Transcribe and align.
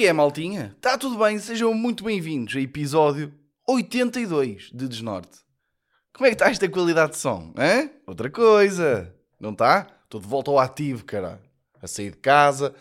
Que 0.00 0.06
é, 0.06 0.14
maltinha? 0.14 0.74
Está 0.78 0.96
tudo 0.96 1.18
bem? 1.18 1.38
Sejam 1.38 1.74
muito 1.74 2.04
bem-vindos 2.04 2.56
a 2.56 2.60
episódio 2.62 3.34
82 3.68 4.70
de 4.72 4.88
Desnorte. 4.88 5.40
Como 6.14 6.24
é 6.24 6.30
que 6.30 6.36
está 6.36 6.48
esta 6.48 6.66
qualidade 6.70 7.12
de 7.12 7.18
som? 7.18 7.52
Hã? 7.54 7.90
Outra 8.06 8.30
coisa, 8.30 9.14
não 9.38 9.50
está? 9.50 9.86
Estou 10.04 10.18
de 10.18 10.26
volta 10.26 10.50
ao 10.50 10.58
ativo, 10.58 11.04
cara. 11.04 11.38
A 11.82 11.86
sair 11.86 12.12
de 12.12 12.16
casa. 12.16 12.74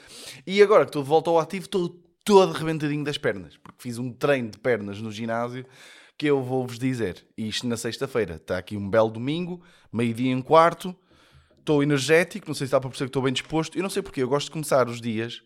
E 0.48 0.64
agora 0.64 0.86
que 0.86 0.92
estou 0.92 1.04
de 1.04 1.10
volta 1.10 1.30
ao 1.30 1.38
ativo, 1.38 1.66
estou 1.66 1.90
todo 2.24 2.56
arrebentadinho 2.56 3.04
das 3.04 3.18
pernas. 3.18 3.58
Porque 3.58 3.82
fiz 3.82 3.98
um 3.98 4.14
treino 4.14 4.52
de 4.52 4.58
pernas 4.58 5.02
no 5.02 5.12
ginásio 5.12 5.66
que 6.18 6.26
eu 6.26 6.42
vou-vos 6.42 6.80
dizer. 6.80 7.28
Isto 7.38 7.68
na 7.68 7.76
sexta-feira. 7.76 8.36
Está 8.36 8.58
aqui 8.58 8.78
um 8.78 8.90
belo 8.90 9.10
domingo, 9.10 9.62
meio-dia 9.92 10.32
em 10.32 10.42
quarto. 10.42 10.96
Estou 11.58 11.84
energético, 11.84 12.48
não 12.48 12.56
sei 12.56 12.66
se 12.66 12.72
dá 12.72 12.80
para 12.80 12.90
perceber 12.90 13.08
que 13.08 13.10
estou 13.10 13.24
bem 13.24 13.34
disposto. 13.34 13.78
Eu 13.78 13.84
não 13.84 13.90
sei 13.90 14.02
porque, 14.02 14.24
eu 14.24 14.30
gosto 14.30 14.46
de 14.46 14.52
começar 14.52 14.88
os 14.88 15.02
dias 15.02 15.44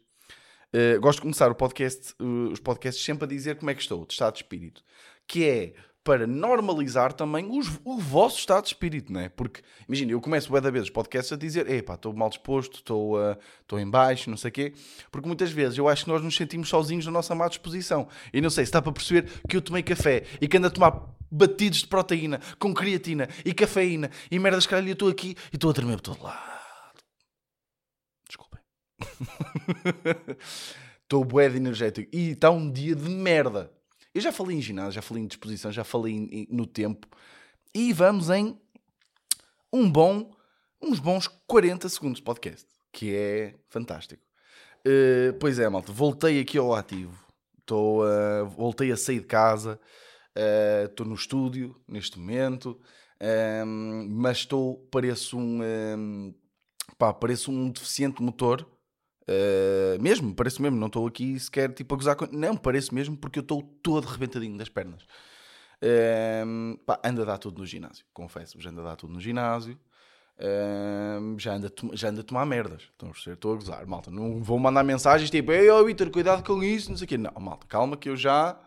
Uh, 0.73 0.99
gosto 0.99 1.17
de 1.17 1.21
começar 1.23 1.51
o 1.51 1.55
podcast, 1.55 2.13
uh, 2.19 2.51
os 2.51 2.59
podcasts 2.59 3.03
sempre 3.03 3.25
a 3.25 3.27
dizer 3.27 3.57
como 3.57 3.69
é 3.69 3.75
que 3.75 3.81
estou, 3.81 4.05
de 4.05 4.13
estado 4.13 4.33
de 4.33 4.39
espírito. 4.39 4.83
Que 5.27 5.45
é 5.47 5.73
para 6.03 6.27
normalizar 6.27 7.13
também 7.13 7.47
os, 7.49 7.79
o 7.85 7.97
vosso 7.97 8.37
estado 8.39 8.63
de 8.63 8.69
espírito, 8.69 9.13
não 9.13 9.21
é? 9.21 9.29
Porque, 9.29 9.61
imagina, 9.87 10.11
eu 10.11 10.19
começo 10.19 10.49
bué 10.49 10.59
da 10.59 10.69
vez 10.69 10.85
os 10.85 10.89
podcasts 10.89 11.31
a 11.31 11.37
dizer 11.37 11.69
epá, 11.69 11.93
estou 11.93 12.11
mal 12.13 12.27
disposto, 12.27 12.75
estou 12.79 13.17
uh, 13.17 13.79
em 13.79 13.89
baixo, 13.89 14.29
não 14.29 14.35
sei 14.35 14.49
o 14.49 14.51
quê. 14.51 14.73
Porque 15.11 15.27
muitas 15.27 15.51
vezes 15.51 15.77
eu 15.77 15.87
acho 15.87 16.03
que 16.03 16.11
nós 16.11 16.21
nos 16.21 16.35
sentimos 16.35 16.67
sozinhos 16.67 17.05
na 17.05 17.11
nossa 17.11 17.33
má 17.33 17.47
disposição. 17.47 18.07
E 18.33 18.41
não 18.41 18.49
sei 18.49 18.65
se 18.65 18.71
dá 18.71 18.81
para 18.81 18.91
perceber 18.91 19.29
que 19.47 19.55
eu 19.55 19.61
tomei 19.61 19.81
café 19.81 20.23
e 20.41 20.47
que 20.47 20.57
ando 20.57 20.67
a 20.67 20.71
tomar 20.71 21.15
batidos 21.31 21.79
de 21.79 21.87
proteína 21.87 22.39
com 22.59 22.73
creatina 22.73 23.29
e 23.45 23.53
cafeína 23.53 24.11
e 24.29 24.37
merdas, 24.37 24.67
caralho, 24.67 24.89
eu 24.89 24.93
estou 24.93 25.09
aqui 25.09 25.35
e 25.51 25.55
estou 25.55 25.71
a 25.71 25.73
tremer 25.73 25.95
por 25.95 26.01
todo 26.01 26.23
lado. 26.23 26.52
Estou 31.03 31.23
bué 31.23 31.49
de 31.49 31.57
energético. 31.57 32.09
E 32.15 32.31
está 32.31 32.49
um 32.49 32.71
dia 32.71 32.95
de 32.95 33.09
merda. 33.09 33.71
Eu 34.13 34.21
já 34.21 34.31
falei 34.31 34.57
em 34.57 34.61
ginásio, 34.61 34.93
já 34.93 35.01
falei 35.01 35.23
em 35.23 35.27
disposição, 35.27 35.71
já 35.71 35.83
falei 35.83 36.13
em, 36.13 36.29
em, 36.31 36.47
no 36.49 36.65
tempo. 36.65 37.07
E 37.73 37.91
vamos 37.93 38.29
em 38.29 38.57
um 39.71 39.91
bom, 39.91 40.35
uns 40.81 40.99
bons 40.99 41.27
40 41.47 41.89
segundos 41.89 42.17
de 42.17 42.23
podcast. 42.23 42.67
Que 42.91 43.15
é 43.15 43.55
fantástico. 43.69 44.23
Uh, 44.85 45.33
pois 45.39 45.59
é, 45.59 45.67
malta. 45.67 45.91
Voltei 45.91 46.39
aqui 46.39 46.57
ao 46.57 46.75
ativo. 46.75 47.17
Estou, 47.59 48.03
uh, 48.03 48.45
voltei 48.47 48.91
a 48.91 48.97
sair 48.97 49.19
de 49.19 49.25
casa. 49.25 49.79
Estou 50.85 51.05
uh, 51.05 51.09
no 51.09 51.15
estúdio 51.15 51.75
neste 51.87 52.19
momento. 52.19 52.79
Um, 53.65 54.07
mas 54.09 54.39
estou, 54.39 54.77
pareço 54.91 55.37
um... 55.37 55.61
um 55.63 56.33
pá, 56.97 57.13
pareço 57.13 57.51
um 57.51 57.69
deficiente 57.69 58.21
motor 58.21 58.67
Uh, 59.23 60.01
mesmo, 60.01 60.35
parece 60.35 60.61
mesmo, 60.61 60.77
não 60.77 60.87
estou 60.87 61.07
aqui 61.07 61.39
sequer 61.39 61.73
tipo 61.73 61.93
a 61.93 61.97
gozar 61.97 62.15
com. 62.15 62.25
Não, 62.31 62.57
parece 62.57 62.93
mesmo 62.93 63.15
porque 63.15 63.39
eu 63.39 63.43
estou 63.43 63.61
todo 63.81 64.05
rebentadinho 64.05 64.57
das 64.57 64.69
pernas. 64.69 65.03
Uh, 65.81 66.77
pá, 66.85 66.99
anda 67.03 67.21
a 67.21 67.25
dar 67.25 67.37
tudo 67.37 67.59
no 67.59 67.65
ginásio, 67.65 68.05
confesso-vos, 68.13 68.65
anda 68.65 68.81
a 68.81 68.83
dar 68.83 68.95
tudo 68.95 69.13
no 69.13 69.21
ginásio. 69.21 69.79
Uh, 70.37 71.39
já, 71.39 71.53
anda, 71.53 71.71
já 71.93 72.09
anda 72.09 72.21
a 72.21 72.23
tomar 72.23 72.45
merdas. 72.45 72.83
Estão 72.83 73.09
a? 73.09 73.33
Estou 73.33 73.53
a 73.53 73.55
gozar, 73.55 73.85
malta. 73.87 74.11
Não 74.11 74.41
vou 74.43 74.59
mandar 74.59 74.83
mensagens 74.83 75.29
tipo, 75.29 75.51
ei, 75.51 75.69
oh, 75.69 75.85
Vitor, 75.85 76.09
cuidado 76.09 76.43
com 76.43 76.63
isso, 76.63 76.89
não 76.89 76.97
sei 76.97 77.05
o 77.05 77.07
quê. 77.07 77.17
Não, 77.17 77.31
malta, 77.39 77.65
calma 77.67 77.95
que 77.95 78.09
eu 78.09 78.17
já, 78.17 78.59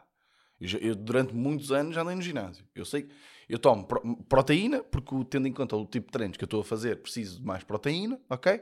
eu 0.60 0.68
já. 0.68 0.78
Eu, 0.78 0.94
durante 0.94 1.34
muitos 1.34 1.70
anos 1.72 1.94
já 1.94 2.02
andei 2.02 2.14
no 2.14 2.22
ginásio. 2.22 2.64
Eu 2.74 2.84
sei. 2.84 3.08
Eu 3.48 3.58
tomo 3.58 3.86
proteína, 4.28 4.82
porque 4.82 5.14
tendo 5.30 5.46
em 5.46 5.52
conta 5.52 5.76
o 5.76 5.86
tipo 5.86 6.06
de 6.06 6.12
treinos 6.12 6.36
que 6.36 6.42
eu 6.42 6.46
estou 6.46 6.60
a 6.60 6.64
fazer, 6.64 6.96
preciso 6.96 7.38
de 7.38 7.46
mais 7.46 7.62
proteína, 7.62 8.20
ok? 8.28 8.60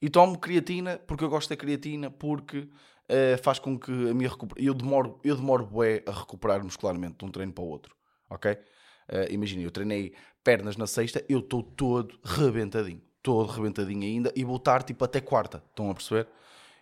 E 0.00 0.08
tomo 0.08 0.38
creatina, 0.38 0.98
porque 1.06 1.22
eu 1.22 1.28
gosto 1.28 1.50
da 1.50 1.56
creatina, 1.56 2.10
porque 2.10 2.58
uh, 2.60 3.42
faz 3.42 3.58
com 3.58 3.78
que 3.78 3.90
a 3.90 4.14
minha 4.14 4.30
recuperação... 4.30 4.66
Eu 4.66 4.72
demoro, 4.72 5.20
eu 5.22 5.36
demoro 5.36 5.66
bué 5.66 6.02
a 6.06 6.12
recuperar 6.12 6.64
muscularmente 6.64 7.16
de 7.18 7.24
um 7.26 7.30
treino 7.30 7.52
para 7.52 7.62
o 7.62 7.68
outro, 7.68 7.94
ok? 8.30 8.52
Uh, 8.52 9.30
Imagina, 9.30 9.62
eu 9.62 9.70
treinei 9.70 10.14
pernas 10.42 10.76
na 10.78 10.86
sexta, 10.86 11.22
eu 11.28 11.40
estou 11.40 11.62
todo 11.62 12.18
rebentadinho. 12.24 13.02
Todo 13.22 13.50
rebentadinho 13.50 14.02
ainda 14.02 14.32
e 14.36 14.44
vou 14.44 14.56
estar 14.56 14.82
tipo 14.82 15.04
até 15.04 15.20
quarta, 15.20 15.62
estão 15.68 15.90
a 15.90 15.94
perceber? 15.94 16.28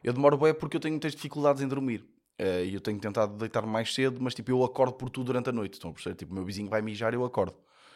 Eu 0.04 0.12
demoro 0.12 0.36
bué 0.36 0.52
porque 0.52 0.76
eu 0.76 0.80
tenho 0.80 0.92
muitas 0.92 1.12
dificuldades 1.12 1.62
em 1.62 1.66
dormir. 1.66 2.04
Uh, 2.40 2.64
e 2.64 2.74
eu 2.74 2.80
tenho 2.80 2.98
tentado 2.98 3.36
deitar 3.36 3.64
mais 3.64 3.94
cedo, 3.94 4.18
mas 4.20 4.34
tipo, 4.34 4.50
eu 4.50 4.64
acordo 4.64 4.94
por 4.94 5.08
tudo 5.08 5.26
durante 5.26 5.50
a 5.50 5.52
noite. 5.52 5.74
Estão 5.74 5.90
a 5.90 5.92
perceber? 5.92 6.16
Tipo, 6.16 6.34
meu 6.34 6.44
vizinho 6.44 6.68
vai 6.68 6.82
mijar 6.82 7.12
e 7.12 7.16
eu 7.16 7.24
acordo. 7.24 7.54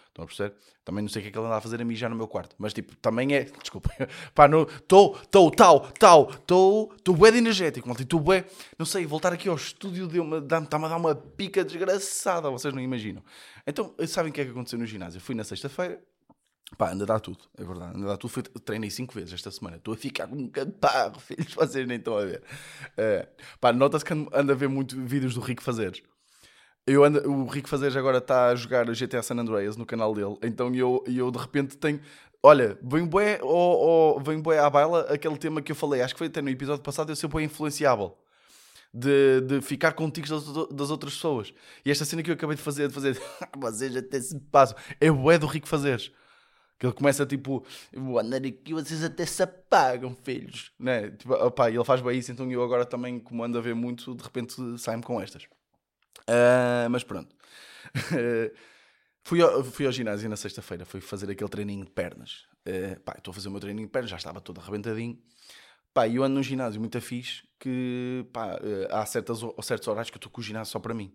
Estão 0.09 0.25
a 0.25 0.27
perceber? 0.27 0.55
Também 0.85 1.03
não 1.03 1.09
sei 1.09 1.21
o 1.21 1.23
que 1.23 1.29
é 1.29 1.33
que 1.33 1.39
ele 1.39 1.47
anda 1.47 1.57
a 1.57 1.61
fazer 1.61 1.81
a 1.81 1.85
mijar 1.85 2.09
no 2.09 2.17
meu 2.17 2.27
quarto. 2.27 2.55
Mas 2.59 2.73
tipo, 2.73 2.97
também 2.97 3.35
é. 3.35 3.45
Desculpa. 3.61 3.91
Pá, 4.35 4.47
estou, 4.47 5.17
estou, 5.23 5.51
tal, 5.51 5.81
tal, 5.81 6.31
estou, 6.31 6.93
estou 6.97 7.17
bué 7.17 7.31
de 7.31 7.39
energético. 7.39 7.91
Estou 8.01 8.21
bué. 8.21 8.45
Não 8.79 8.87
sei, 8.87 9.07
voltar 9.07 9.33
aqui 9.33 9.49
ao 9.49 9.57
estúdio 9.57 10.07
está-me 10.07 10.85
a 10.85 10.89
dar 10.89 10.97
uma 10.97 11.15
pica 11.15 11.65
desgraçada. 11.65 12.51
Vocês 12.51 12.73
não 12.73 12.81
imaginam. 12.81 13.23
Então, 13.67 13.95
sabem 14.07 14.31
o 14.31 14.35
que 14.35 14.41
é 14.41 14.45
que 14.45 14.51
aconteceu 14.51 14.79
no 14.79 14.87
ginásio? 14.87 15.19
Eu 15.19 15.23
fui 15.23 15.35
na 15.35 15.45
sexta-feira, 15.45 16.01
Pá, 16.77 16.93
anda 16.93 17.05
a 17.05 17.07
dar 17.07 17.21
tudo, 17.21 17.39
é 17.57 17.65
verdade. 17.65 17.97
Anda 17.97 18.07
a 18.07 18.09
dar 18.11 18.17
tudo. 18.19 18.31
Fui, 18.31 18.43
treinei 18.43 18.91
5 18.91 19.15
vezes 19.15 19.33
esta 19.33 19.51
semana. 19.51 19.77
Estou 19.77 19.95
a 19.95 19.97
ficar 19.97 20.27
com 20.27 20.37
um 20.37 20.49
caparro, 20.49 21.19
filhos. 21.21 21.55
Vocês 21.55 21.87
nem 21.87 21.97
estão 21.97 22.17
a 22.17 22.25
ver. 22.25 22.43
Uh, 22.93 23.27
pá, 23.61 23.73
nota-se 23.73 24.05
que 24.05 24.13
anda 24.13 24.53
a 24.53 24.57
ver 24.57 24.69
muito 24.69 25.01
vídeos 25.01 25.35
do 25.35 25.41
Rico 25.41 25.63
Fazeres. 25.63 26.03
Eu 26.87 27.05
ando, 27.05 27.21
o 27.31 27.47
Rico 27.47 27.69
Fazeres 27.69 27.97
agora 27.97 28.19
está 28.19 28.49
a 28.49 28.55
jogar 28.55 28.87
GTA 28.87 29.23
San 29.23 29.37
Andreas 29.37 29.77
no 29.77 29.87
canal 29.87 30.15
dele. 30.15 30.37
Então 30.43 30.75
eu, 30.75 31.03
eu 31.07 31.31
de 31.31 31.39
repente 31.39 31.77
tenho. 31.77 32.01
Olha, 32.43 32.79
vem 32.83 33.05
bué, 33.05 33.41
oh, 33.43 34.17
oh, 34.17 34.21
vem 34.21 34.41
bué 34.41 34.59
à 34.59 34.71
baila 34.71 35.01
aquele 35.13 35.37
tema 35.37 35.61
que 35.61 35.73
eu 35.73 35.77
falei. 35.77 36.03
Acho 36.03 36.15
que 36.15 36.19
foi 36.19 36.29
até 36.29 36.41
no 36.41 36.49
episódio 36.49 36.83
passado. 36.83 37.11
Eu 37.11 37.17
sou 37.17 37.29
bué 37.29 37.43
influenciável. 37.43 38.17
De, 38.93 39.43
de 39.43 39.61
ficar 39.61 39.93
contigo 39.93 40.27
das, 40.27 40.45
das, 40.71 40.91
outras 40.91 41.13
pessoas. 41.13 41.53
E 41.85 41.91
esta 41.91 42.07
cena 42.07 42.23
que 42.23 42.31
eu 42.31 42.35
acabei 42.35 42.57
de 42.57 42.63
fazer, 42.63 42.89
de 42.89 42.95
fazer, 42.95 43.21
vocês 43.59 43.95
até 43.95 44.19
se 44.19 44.39
passam, 44.51 44.79
é 44.99 45.11
bué 45.11 45.37
do 45.37 45.47
Rico 45.47 45.69
Fazeres. 45.69 46.11
Que 46.79 46.87
ele 46.87 46.93
começa 46.93 47.27
tipo, 47.27 47.65
vou 47.93 48.19
andar 48.19 48.37
aqui, 48.37 48.73
vocês 48.73 49.03
até 49.03 49.27
se 49.27 49.43
apagam, 49.43 50.15
filhos. 50.23 50.73
Né? 50.79 51.11
Tipo, 51.11 51.35
opa, 51.35 51.69
ele 51.69 51.85
faz 51.85 52.01
bem 52.01 52.19
isso, 52.19 52.31
então 52.31 52.51
eu 52.51 52.63
agora 52.63 52.85
também, 52.85 53.19
como 53.19 53.43
ando 53.43 53.59
a 53.59 53.61
ver 53.61 53.75
muito, 53.75 54.15
de 54.15 54.23
repente 54.23 54.55
saio-me 54.79 55.03
com 55.03 55.21
estas. 55.21 55.43
Uh, 56.29 56.89
mas 56.91 57.03
pronto. 57.03 57.35
fui, 59.25 59.41
ao, 59.43 59.65
fui 59.65 59.87
ao 59.87 59.93
ginásio 59.93 60.29
na 60.29 60.37
sexta-feira, 60.37 60.85
fui 60.85 61.01
fazer 61.01 61.29
aquele 61.31 61.51
treininho 61.51 61.85
de 61.85 61.91
pernas. 61.91 62.47
Uh, 62.67 63.01
estou 63.17 63.33
a 63.33 63.35
fazer 63.35 63.49
o 63.49 63.51
meu 63.51 63.61
treininho 63.61 63.89
de 63.89 63.93
pernas, 63.93 64.11
já 64.11 64.17
estava 64.17 64.41
todo 64.41 64.61
arrebentadinho. 64.61 65.19
Pá, 65.93 66.07
eu 66.07 66.23
ando 66.23 66.37
num 66.37 66.43
ginásio 66.43 66.81
muito 66.81 67.01
fixe 67.01 67.43
que 67.59 68.25
pá, 68.33 68.55
uh, 68.55 68.95
há 68.95 69.05
certas, 69.05 69.41
certos 69.63 69.89
horários 69.89 70.11
que 70.11 70.17
eu 70.17 70.21
estou 70.21 70.31
com 70.31 70.41
o 70.41 70.45
ginásio 70.45 70.71
só 70.71 70.79
para 70.79 70.95
mim. 70.95 71.13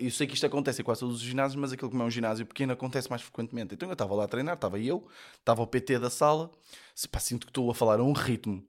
Eu 0.00 0.10
sei 0.10 0.26
que 0.26 0.34
isto 0.34 0.46
acontece 0.46 0.80
em 0.80 0.84
quase 0.84 1.00
todos 1.00 1.16
os 1.16 1.22
ginásios, 1.22 1.60
mas 1.60 1.72
aquilo 1.72 1.90
como 1.90 2.02
é 2.02 2.06
um 2.06 2.10
ginásio 2.10 2.46
pequeno 2.46 2.72
acontece 2.72 3.10
mais 3.10 3.22
frequentemente. 3.22 3.74
Então 3.74 3.88
eu 3.88 3.92
estava 3.92 4.14
lá 4.14 4.24
a 4.24 4.28
treinar, 4.28 4.54
estava 4.54 4.78
eu, 4.78 5.06
estava 5.38 5.62
o 5.62 5.66
PT 5.66 5.98
da 5.98 6.10
sala, 6.10 6.50
se, 6.94 7.06
pá, 7.08 7.18
sinto 7.18 7.46
que 7.46 7.50
estou 7.50 7.70
a 7.70 7.74
falar 7.74 8.00
a 8.00 8.02
um 8.02 8.12
ritmo. 8.12 8.64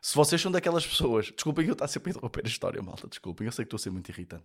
Se 0.00 0.16
vocês 0.16 0.40
são 0.40 0.50
daquelas 0.50 0.84
pessoas, 0.84 1.30
desculpem 1.34 1.66
eu 1.66 1.74
estar 1.74 1.86
sempre 1.86 2.10
a 2.10 2.12
interromper 2.12 2.42
a 2.44 2.48
história, 2.48 2.82
malta, 2.82 3.06
desculpem, 3.06 3.46
eu 3.46 3.52
sei 3.52 3.64
que 3.64 3.68
estou 3.68 3.76
a 3.76 3.80
ser 3.80 3.90
muito 3.90 4.08
irritante. 4.08 4.44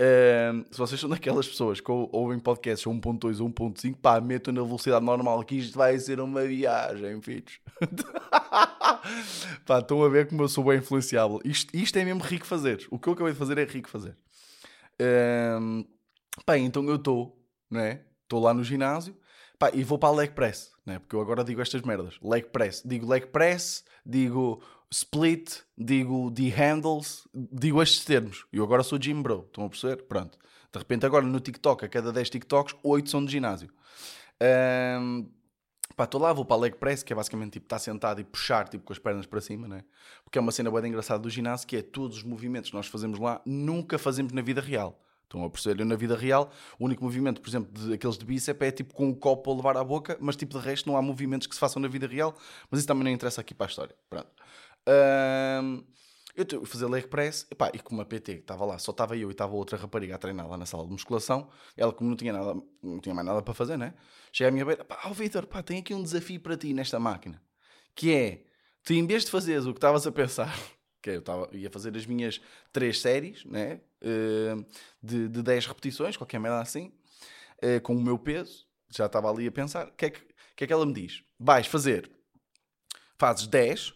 Uh, 0.00 0.64
se 0.70 0.78
vocês 0.78 1.00
são 1.00 1.10
daquelas 1.10 1.48
pessoas 1.48 1.80
que 1.80 1.90
ouvem 1.90 2.38
podcasts 2.38 2.86
1.2 2.86 3.40
ou 3.40 3.48
1.5, 3.48 3.96
pá, 3.96 4.20
metam 4.20 4.54
na 4.54 4.62
velocidade 4.62 5.04
normal 5.04 5.42
que 5.44 5.56
isto 5.56 5.76
vai 5.76 5.98
ser 5.98 6.20
uma 6.20 6.42
viagem, 6.42 7.20
filhos. 7.20 7.60
pá, 9.66 9.78
estão 9.78 10.02
a 10.04 10.08
ver 10.08 10.28
como 10.28 10.42
eu 10.42 10.48
sou 10.48 10.64
bem 10.64 10.78
influenciável. 10.78 11.40
Isto, 11.44 11.76
isto 11.76 11.96
é 11.96 12.04
mesmo 12.04 12.22
rico 12.22 12.46
fazer. 12.46 12.86
O 12.90 12.98
que 12.98 13.08
eu 13.08 13.12
acabei 13.12 13.32
de 13.32 13.38
fazer 13.38 13.58
é 13.58 13.64
rico 13.64 13.88
fazer. 13.88 14.16
Um, 15.00 15.84
pá, 16.44 16.58
então 16.58 16.84
eu 16.88 16.96
estou, 16.96 17.40
né? 17.70 18.04
Estou 18.22 18.40
lá 18.40 18.52
no 18.52 18.64
ginásio 18.64 19.16
pá, 19.58 19.70
e 19.74 19.82
vou 19.82 19.98
para 19.98 20.10
a 20.10 20.12
leg 20.12 20.32
press, 20.32 20.70
né? 20.86 20.98
Porque 20.98 21.16
eu 21.16 21.20
agora 21.20 21.42
digo 21.42 21.60
estas 21.60 21.82
merdas. 21.82 22.18
Leg 22.22 22.46
press. 22.50 22.82
Digo 22.84 23.06
leg 23.06 23.26
press, 23.26 23.84
digo 24.06 24.62
split, 24.90 25.60
digo 25.76 26.30
de 26.30 26.48
handles, 26.48 27.26
digo 27.34 27.82
estes 27.82 28.04
termos. 28.04 28.46
Eu 28.52 28.64
agora 28.64 28.82
sou 28.82 28.98
gym 28.98 29.20
bro, 29.20 29.44
estão 29.46 29.64
a 29.64 29.68
perceber? 29.68 30.02
Pronto. 30.04 30.38
De 30.72 30.78
repente 30.78 31.04
agora 31.04 31.26
no 31.26 31.40
TikTok, 31.40 31.84
a 31.84 31.88
cada 31.88 32.12
10 32.12 32.30
TikToks, 32.30 32.74
8 32.82 33.10
são 33.10 33.24
de 33.24 33.32
ginásio. 33.32 33.70
Um, 35.00 35.28
pá, 35.98 36.04
estou 36.04 36.20
lá, 36.20 36.32
vou 36.32 36.44
para 36.44 36.56
a 36.56 36.60
leg 36.60 36.76
press, 36.76 37.02
que 37.02 37.12
é 37.12 37.16
basicamente 37.16 37.54
tipo 37.54 37.66
estar 37.66 37.80
sentado 37.80 38.20
e 38.20 38.24
puxar 38.24 38.68
tipo 38.68 38.84
com 38.84 38.92
as 38.92 39.00
pernas 39.00 39.26
para 39.26 39.40
cima, 39.40 39.66
né? 39.66 39.82
Porque 40.22 40.38
é 40.38 40.40
uma 40.40 40.52
cena 40.52 40.70
bem 40.70 40.86
engraçada 40.88 41.18
do 41.18 41.28
ginásio 41.28 41.66
que 41.66 41.76
é 41.76 41.82
todos 41.82 42.18
os 42.18 42.22
movimentos 42.22 42.70
que 42.70 42.76
nós 42.76 42.86
fazemos 42.86 43.18
lá 43.18 43.42
nunca 43.44 43.98
fazemos 43.98 44.32
na 44.32 44.40
vida 44.40 44.60
real. 44.60 44.96
Estão 45.24 45.44
a 45.44 45.50
perceber? 45.50 45.82
Eu, 45.82 45.86
na 45.86 45.96
vida 45.96 46.16
real, 46.16 46.50
o 46.78 46.84
único 46.84 47.02
movimento, 47.02 47.40
por 47.40 47.50
exemplo, 47.50 47.70
de, 47.72 47.98
de 47.98 48.24
bíceps 48.24 48.66
é 48.66 48.70
tipo 48.70 48.94
com 48.94 49.10
o 49.10 49.16
copo 49.16 49.52
a 49.52 49.56
levar 49.56 49.76
à 49.76 49.82
boca, 49.82 50.16
mas 50.20 50.36
tipo 50.36 50.56
de 50.56 50.64
resto 50.64 50.88
não 50.88 50.96
há 50.96 51.02
movimentos 51.02 51.48
que 51.48 51.54
se 51.54 51.60
façam 51.60 51.82
na 51.82 51.88
vida 51.88 52.06
real, 52.06 52.34
mas 52.70 52.78
isso 52.78 52.86
também 52.86 53.04
não 53.04 53.10
interessa 53.10 53.40
aqui 53.40 53.52
para 53.52 53.66
a 53.66 53.68
história. 53.68 53.94
Pronto. 54.08 54.28
Um, 54.88 55.84
eu 56.38 56.62
a 56.62 56.66
fazer 56.66 56.86
leg 56.86 57.06
press 57.06 57.46
epá, 57.50 57.70
e 57.74 57.78
com 57.78 57.94
uma 57.94 58.04
PT 58.04 58.34
que 58.34 58.40
estava 58.40 58.64
lá, 58.64 58.78
só 58.78 58.92
estava 58.92 59.16
eu 59.16 59.28
e 59.28 59.32
estava 59.32 59.54
outra 59.54 59.76
rapariga 59.76 60.14
a 60.14 60.18
treinar 60.18 60.48
lá 60.48 60.56
na 60.56 60.66
sala 60.66 60.84
de 60.84 60.90
musculação. 60.90 61.50
Ela, 61.76 61.92
como 61.92 62.10
não 62.10 62.16
tinha, 62.16 62.32
nada, 62.32 62.60
não 62.82 63.00
tinha 63.00 63.14
mais 63.14 63.26
nada 63.26 63.42
para 63.42 63.54
fazer, 63.54 63.76
né? 63.76 63.94
Chega 64.32 64.48
à 64.48 64.50
minha 64.50 64.64
beira, 64.64 64.84
pá, 64.84 65.00
oh, 65.06 65.14
Vitor, 65.14 65.46
pá, 65.46 65.62
tem 65.62 65.78
aqui 65.78 65.94
um 65.94 66.02
desafio 66.02 66.40
para 66.40 66.56
ti 66.56 66.72
nesta 66.72 66.98
máquina. 67.00 67.42
Que 67.94 68.14
é, 68.14 68.44
tu 68.84 68.92
em 68.92 69.06
vez 69.06 69.24
de 69.24 69.30
fazeres 69.30 69.66
o 69.66 69.72
que 69.72 69.78
estavas 69.78 70.06
a 70.06 70.12
pensar, 70.12 70.54
Que 71.00 71.10
eu 71.10 71.22
tava, 71.22 71.48
ia 71.52 71.70
fazer 71.70 71.96
as 71.96 72.06
minhas 72.06 72.40
três 72.72 73.00
séries, 73.00 73.44
né? 73.44 73.80
Uh, 74.02 74.64
de, 75.02 75.28
de 75.28 75.42
10 75.42 75.66
repetições, 75.66 76.16
qualquer 76.16 76.40
merda 76.40 76.60
assim, 76.60 76.92
uh, 77.62 77.80
com 77.82 77.94
o 77.94 78.02
meu 78.02 78.18
peso. 78.18 78.66
Já 78.90 79.06
estava 79.06 79.30
ali 79.30 79.46
a 79.46 79.52
pensar. 79.52 79.88
O 79.88 79.92
que, 79.92 80.06
é 80.06 80.10
que, 80.10 80.20
que 80.56 80.64
é 80.64 80.66
que 80.66 80.72
ela 80.72 80.84
me 80.84 80.92
diz? 80.92 81.22
Vais 81.38 81.66
fazer, 81.66 82.10
fazes 83.16 83.46
10 83.46 83.94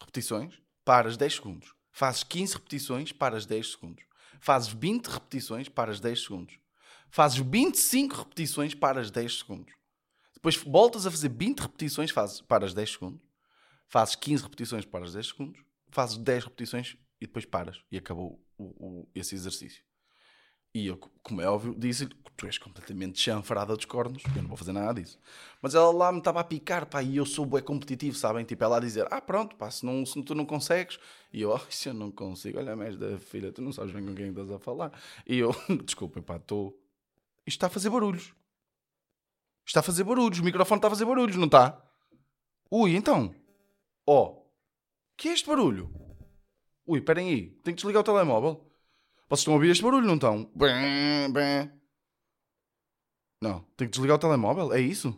repetições, 0.00 0.61
paras 0.84 1.16
10 1.16 1.34
segundos. 1.34 1.74
Fazes 1.90 2.22
15 2.24 2.54
repetições, 2.54 3.12
paras 3.12 3.46
10 3.46 3.72
segundos. 3.72 4.04
Fazes 4.40 4.72
20 4.72 5.06
repetições, 5.06 5.68
paras 5.68 6.00
10 6.00 6.22
segundos. 6.22 6.58
Fazes 7.10 7.38
25 7.38 8.16
repetições, 8.16 8.74
paras 8.74 9.10
10 9.10 9.38
segundos. 9.38 9.74
Depois 10.34 10.56
voltas 10.56 11.06
a 11.06 11.10
fazer 11.10 11.28
20 11.28 11.60
repetições, 11.60 12.10
fazes, 12.10 12.40
paras 12.40 12.74
10 12.74 12.90
segundos. 12.90 13.20
Fazes 13.86 14.16
15 14.16 14.42
repetições, 14.42 14.84
paras 14.84 15.12
10 15.12 15.26
segundos. 15.26 15.62
Fazes 15.90 16.16
10 16.16 16.44
repetições 16.44 16.96
e 17.20 17.26
depois 17.26 17.44
paras. 17.44 17.80
E 17.90 17.98
acabou 17.98 18.42
o, 18.56 18.64
o, 18.64 19.08
esse 19.14 19.34
exercício. 19.34 19.84
E 20.74 20.86
eu, 20.86 20.98
como 21.22 21.40
é 21.40 21.48
óbvio, 21.48 21.74
disse-lhe 21.76 22.14
tu 22.36 22.46
és 22.46 22.58
completamente 22.58 23.20
chanfrada 23.20 23.76
dos 23.76 23.84
cornos, 23.84 24.22
eu 24.34 24.42
não 24.42 24.48
vou 24.48 24.56
fazer 24.56 24.72
nada 24.72 25.00
disso. 25.00 25.18
Mas 25.60 25.74
ela 25.74 25.92
lá 25.92 26.10
me 26.10 26.18
estava 26.18 26.40
a 26.40 26.44
picar, 26.44 26.86
pá, 26.86 27.02
e 27.02 27.16
eu 27.16 27.26
sou 27.26 27.46
bué 27.46 27.60
competitivo, 27.60 28.16
sabem? 28.16 28.44
Tipo, 28.44 28.64
ela 28.64 28.78
a 28.78 28.80
dizer, 28.80 29.06
ah, 29.10 29.20
pronto, 29.20 29.54
pá, 29.54 29.70
se, 29.70 29.86
não, 29.86 30.04
se 30.04 30.20
tu 30.22 30.34
não 30.34 30.44
consegues. 30.44 30.98
E 31.32 31.42
eu, 31.42 31.50
oh, 31.54 31.58
se 31.70 31.88
eu 31.88 31.94
não 31.94 32.10
consigo, 32.10 32.58
olha, 32.58 32.74
mais 32.74 32.96
da 32.96 33.18
filha, 33.18 33.52
tu 33.52 33.62
não 33.62 33.72
sabes 33.72 33.92
bem 33.92 34.04
com 34.04 34.14
quem 34.14 34.30
estás 34.30 34.50
a 34.50 34.58
falar. 34.58 34.92
E 35.26 35.38
eu, 35.38 35.54
desculpa, 35.84 36.20
pá, 36.20 36.36
estou. 36.36 36.70
Isto 37.46 37.58
está 37.58 37.66
a 37.68 37.70
fazer 37.70 37.90
barulhos. 37.90 38.34
Está 39.64 39.80
a 39.80 39.82
fazer 39.82 40.02
barulhos, 40.02 40.40
o 40.40 40.44
microfone 40.44 40.78
está 40.78 40.88
a 40.88 40.90
fazer 40.90 41.04
barulhos, 41.04 41.36
não 41.36 41.46
está? 41.46 41.80
Ui, 42.70 42.96
então. 42.96 43.32
Ó, 44.04 44.24
oh, 44.24 44.46
que 45.16 45.28
é 45.28 45.32
este 45.32 45.46
barulho? 45.46 45.92
Ui, 46.84 46.98
esperem 46.98 47.28
aí, 47.28 47.50
tenho 47.62 47.76
que 47.76 47.82
desligar 47.82 48.00
o 48.00 48.04
telemóvel. 48.04 48.71
Vocês 49.32 49.40
estão 49.40 49.54
a 49.54 49.56
ouvir 49.56 49.70
este 49.70 49.82
barulho, 49.82 50.06
não 50.06 50.16
estão? 50.16 50.50
Não, 53.40 53.60
tenho 53.78 53.88
que 53.88 53.96
desligar 53.96 54.16
o 54.16 54.20
telemóvel, 54.20 54.74
é 54.74 54.78
isso? 54.78 55.10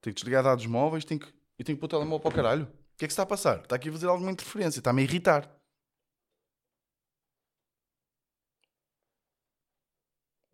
Tenho 0.00 0.14
que 0.14 0.20
desligar 0.22 0.42
dados 0.42 0.64
móveis 0.64 1.04
tenho 1.04 1.20
que... 1.20 1.30
e 1.58 1.64
tenho 1.64 1.76
que 1.76 1.80
pôr 1.80 1.84
o 1.84 1.88
telemóvel 1.90 2.20
para 2.20 2.30
o 2.30 2.34
caralho. 2.34 2.64
O 2.64 2.96
que 2.96 3.04
é 3.04 3.08
que 3.08 3.12
está 3.12 3.24
a 3.24 3.26
passar? 3.26 3.60
Está 3.60 3.76
aqui 3.76 3.90
a 3.90 3.92
fazer 3.92 4.06
alguma 4.06 4.30
interferência, 4.30 4.78
está-me 4.78 5.02
a 5.02 5.04
irritar. 5.04 5.54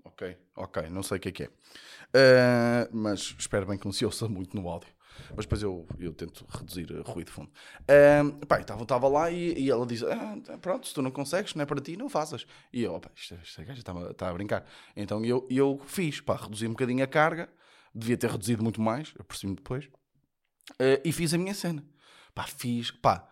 Ok, 0.02 0.36
ok, 0.56 0.90
não 0.90 1.04
sei 1.04 1.18
o 1.18 1.20
que 1.20 1.28
é 1.28 1.32
que 1.32 1.42
é. 1.44 1.46
Uh, 1.46 2.90
mas 2.90 3.36
espero 3.38 3.64
bem 3.64 3.78
que 3.78 3.84
não 3.84 3.92
se 3.92 4.04
ouça 4.04 4.28
muito 4.28 4.56
no 4.56 4.68
áudio. 4.68 4.92
Mas 5.36 5.44
depois 5.44 5.62
eu, 5.62 5.86
eu 5.98 6.12
tento 6.12 6.46
reduzir 6.48 6.86
ruído 7.04 7.26
de 7.26 7.32
fundo. 7.32 7.50
Um, 8.22 8.30
pá, 8.46 8.60
estava 8.60 9.08
lá 9.08 9.30
e, 9.30 9.54
e, 9.58 9.70
ela 9.70 9.86
diz: 9.86 10.02
ah, 10.02 10.58
Pronto, 10.60 10.86
se 10.86 10.94
tu 10.94 11.02
não 11.02 11.10
consegues, 11.10 11.54
não 11.54 11.62
é 11.62 11.66
para 11.66 11.80
ti, 11.80 11.96
não 11.96 12.08
faças. 12.08 12.46
E 12.72 12.82
eu, 12.82 12.94
opa, 12.94 13.10
esta, 13.16 13.34
esta 13.42 13.72
está, 13.72 14.28
a 14.28 14.32
brincar. 14.32 14.64
Então 14.96 15.24
eu, 15.24 15.46
eu 15.50 15.80
fiz, 15.86 16.20
pá, 16.20 16.36
reduzi 16.36 16.66
um 16.66 16.70
bocadinho 16.70 17.02
a 17.02 17.06
carga, 17.06 17.48
devia 17.94 18.16
ter 18.16 18.30
reduzido 18.30 18.62
muito 18.62 18.80
mais, 18.80 19.12
eu 19.18 19.24
percebi 19.24 19.54
depois, 19.54 19.84
uh, 19.84 21.00
e 21.04 21.12
fiz 21.12 21.32
a 21.34 21.38
minha 21.38 21.54
cena. 21.54 21.84
Pá, 22.34 22.44
fiz, 22.44 22.90
pá, 22.90 23.28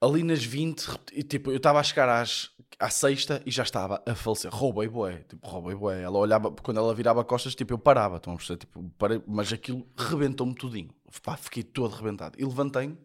ali 0.00 0.22
nas 0.22 0.42
20, 0.42 0.88
e, 1.12 1.22
tipo, 1.22 1.50
eu 1.50 1.58
estava 1.58 1.78
a 1.78 1.82
chegar 1.82 2.08
às, 2.08 2.50
à 2.78 2.88
sexta 2.88 3.42
e 3.44 3.50
já 3.50 3.62
estava 3.62 4.02
a 4.06 4.14
falecer. 4.14 4.50
Roubei 4.52 4.88
boé, 4.88 5.18
tipo, 5.28 5.46
roubei 5.46 5.74
boé. 5.74 6.02
Ela 6.02 6.18
olhava, 6.18 6.50
quando 6.50 6.78
ela 6.78 6.94
virava 6.94 7.22
costas, 7.22 7.54
tipo, 7.54 7.74
eu 7.74 7.78
parava, 7.78 8.16
estão 8.16 8.32
a 8.32 8.36
perceber? 8.36 8.58
Tipo, 8.58 8.82
parei, 8.96 9.22
mas 9.26 9.52
aquilo 9.52 9.86
rebentou-me 9.96 10.54
tudinho. 10.54 10.90
Pá, 11.22 11.36
fiquei 11.36 11.62
todo 11.62 11.94
rebentado. 11.94 12.40
E 12.40 12.44
levantei-me. 12.44 12.96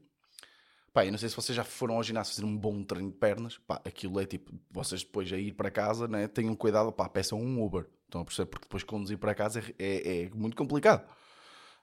Pá, 0.94 1.06
eu 1.06 1.12
não 1.12 1.18
sei 1.18 1.28
se 1.28 1.36
vocês 1.36 1.54
já 1.54 1.66
foram 1.66 1.96
ao 1.96 2.04
ginásio 2.04 2.34
fazer 2.34 2.46
um 2.46 2.58
bom 2.58 2.82
treino 2.82 3.12
de 3.12 3.18
pernas. 3.18 3.58
Pá, 3.58 3.82
aquilo 3.84 4.18
é 4.20 4.26
tipo, 4.26 4.54
vocês 4.72 5.04
depois 5.04 5.32
a 5.34 5.38
ir 5.38 5.52
para 5.52 5.70
casa, 5.70 6.08
né, 6.08 6.28
tenham 6.30 6.56
cuidado, 6.56 6.92
pá, 6.94 7.10
peçam 7.10 7.38
um 7.38 7.62
Uber. 7.62 7.86
Estão 8.06 8.22
a 8.22 8.26
perceber? 8.26 8.50
Porque 8.50 8.66
depois 8.66 8.84
conduzir 8.84 9.18
para 9.18 9.36
casa 9.36 9.60
é, 9.60 9.74
é, 9.78 10.24
é 10.24 10.30
muito 10.30 10.56
complicado. 10.56 11.06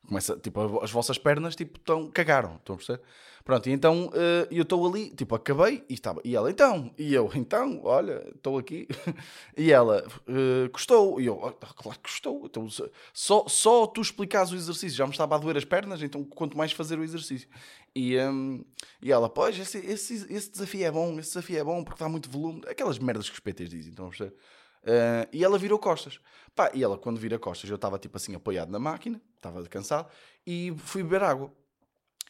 Começa, 0.06 0.37
tipo, 0.37 0.82
as 0.82 0.90
vossas 0.90 1.16
pernas, 1.16 1.54
tipo, 1.54 1.78
tão, 1.78 2.10
cagaram, 2.10 2.56
estão 2.56 2.75
a 2.75 2.78
perceber? 2.78 3.02
Pronto, 3.44 3.69
e 3.69 3.72
então 3.72 4.06
uh, 4.06 4.46
eu 4.50 4.62
estou 4.62 4.87
ali, 4.87 5.10
tipo, 5.10 5.34
acabei 5.34 5.84
e 5.88 5.94
estava, 5.94 6.20
e 6.25 6.37
ela, 6.37 6.49
então, 6.49 6.93
e 6.96 7.12
eu, 7.12 7.28
então, 7.34 7.81
olha, 7.82 8.25
estou 8.34 8.56
aqui, 8.56 8.87
e 9.56 9.72
ela, 9.72 10.06
uh, 10.28 10.70
gostou, 10.70 11.20
e 11.20 11.26
eu, 11.26 11.34
oh, 11.34 11.50
claro 11.52 11.99
que 11.99 12.08
gostou, 12.08 12.43
então, 12.44 12.69
só, 13.12 13.44
só 13.49 13.87
tu 13.87 14.00
explicares 14.00 14.52
o 14.52 14.54
exercício, 14.54 14.96
já 14.96 15.06
me 15.06 15.12
estava 15.12 15.34
a 15.34 15.38
doer 15.38 15.56
as 15.56 15.64
pernas, 15.64 16.02
então 16.02 16.22
quanto 16.22 16.56
mais 16.56 16.70
fazer 16.70 16.99
o 16.99 17.04
exercício. 17.04 17.49
E, 17.94 18.16
um, 18.19 18.64
e 19.02 19.10
ela, 19.10 19.28
pois, 19.28 19.58
esse, 19.58 19.78
esse, 19.78 20.32
esse 20.32 20.50
desafio 20.52 20.87
é 20.87 20.90
bom, 20.90 21.19
esse 21.19 21.31
desafio 21.31 21.58
é 21.58 21.64
bom 21.64 21.82
porque 21.82 22.02
dá 22.02 22.08
muito 22.08 22.31
volume, 22.31 22.62
aquelas 22.69 22.99
merdas 22.99 23.28
que 23.28 23.34
os 23.34 23.40
PTs 23.40 23.69
dizem, 23.69 23.90
estão 23.90 24.06
a 24.06 24.08
perceber? 24.08 24.34
Uh, 24.82 25.29
e 25.32 25.44
ela 25.44 25.58
virou 25.58 25.79
costas. 25.79 26.19
Pá, 26.55 26.70
e 26.75 26.82
ela, 26.82 26.99
quando 26.99 27.19
vira 27.19 27.38
costas, 27.38 27.70
eu 27.70 27.76
estava 27.76 27.99
tipo 27.99 28.17
assim 28.17 28.34
apoiado 28.34 28.70
na 28.70 28.79
máquina, 28.79 29.20
estava 29.37 29.62
cansado, 29.69 30.08
e 30.46 30.75
fui 30.79 31.02
beber 31.02 31.23
água. 31.23 31.52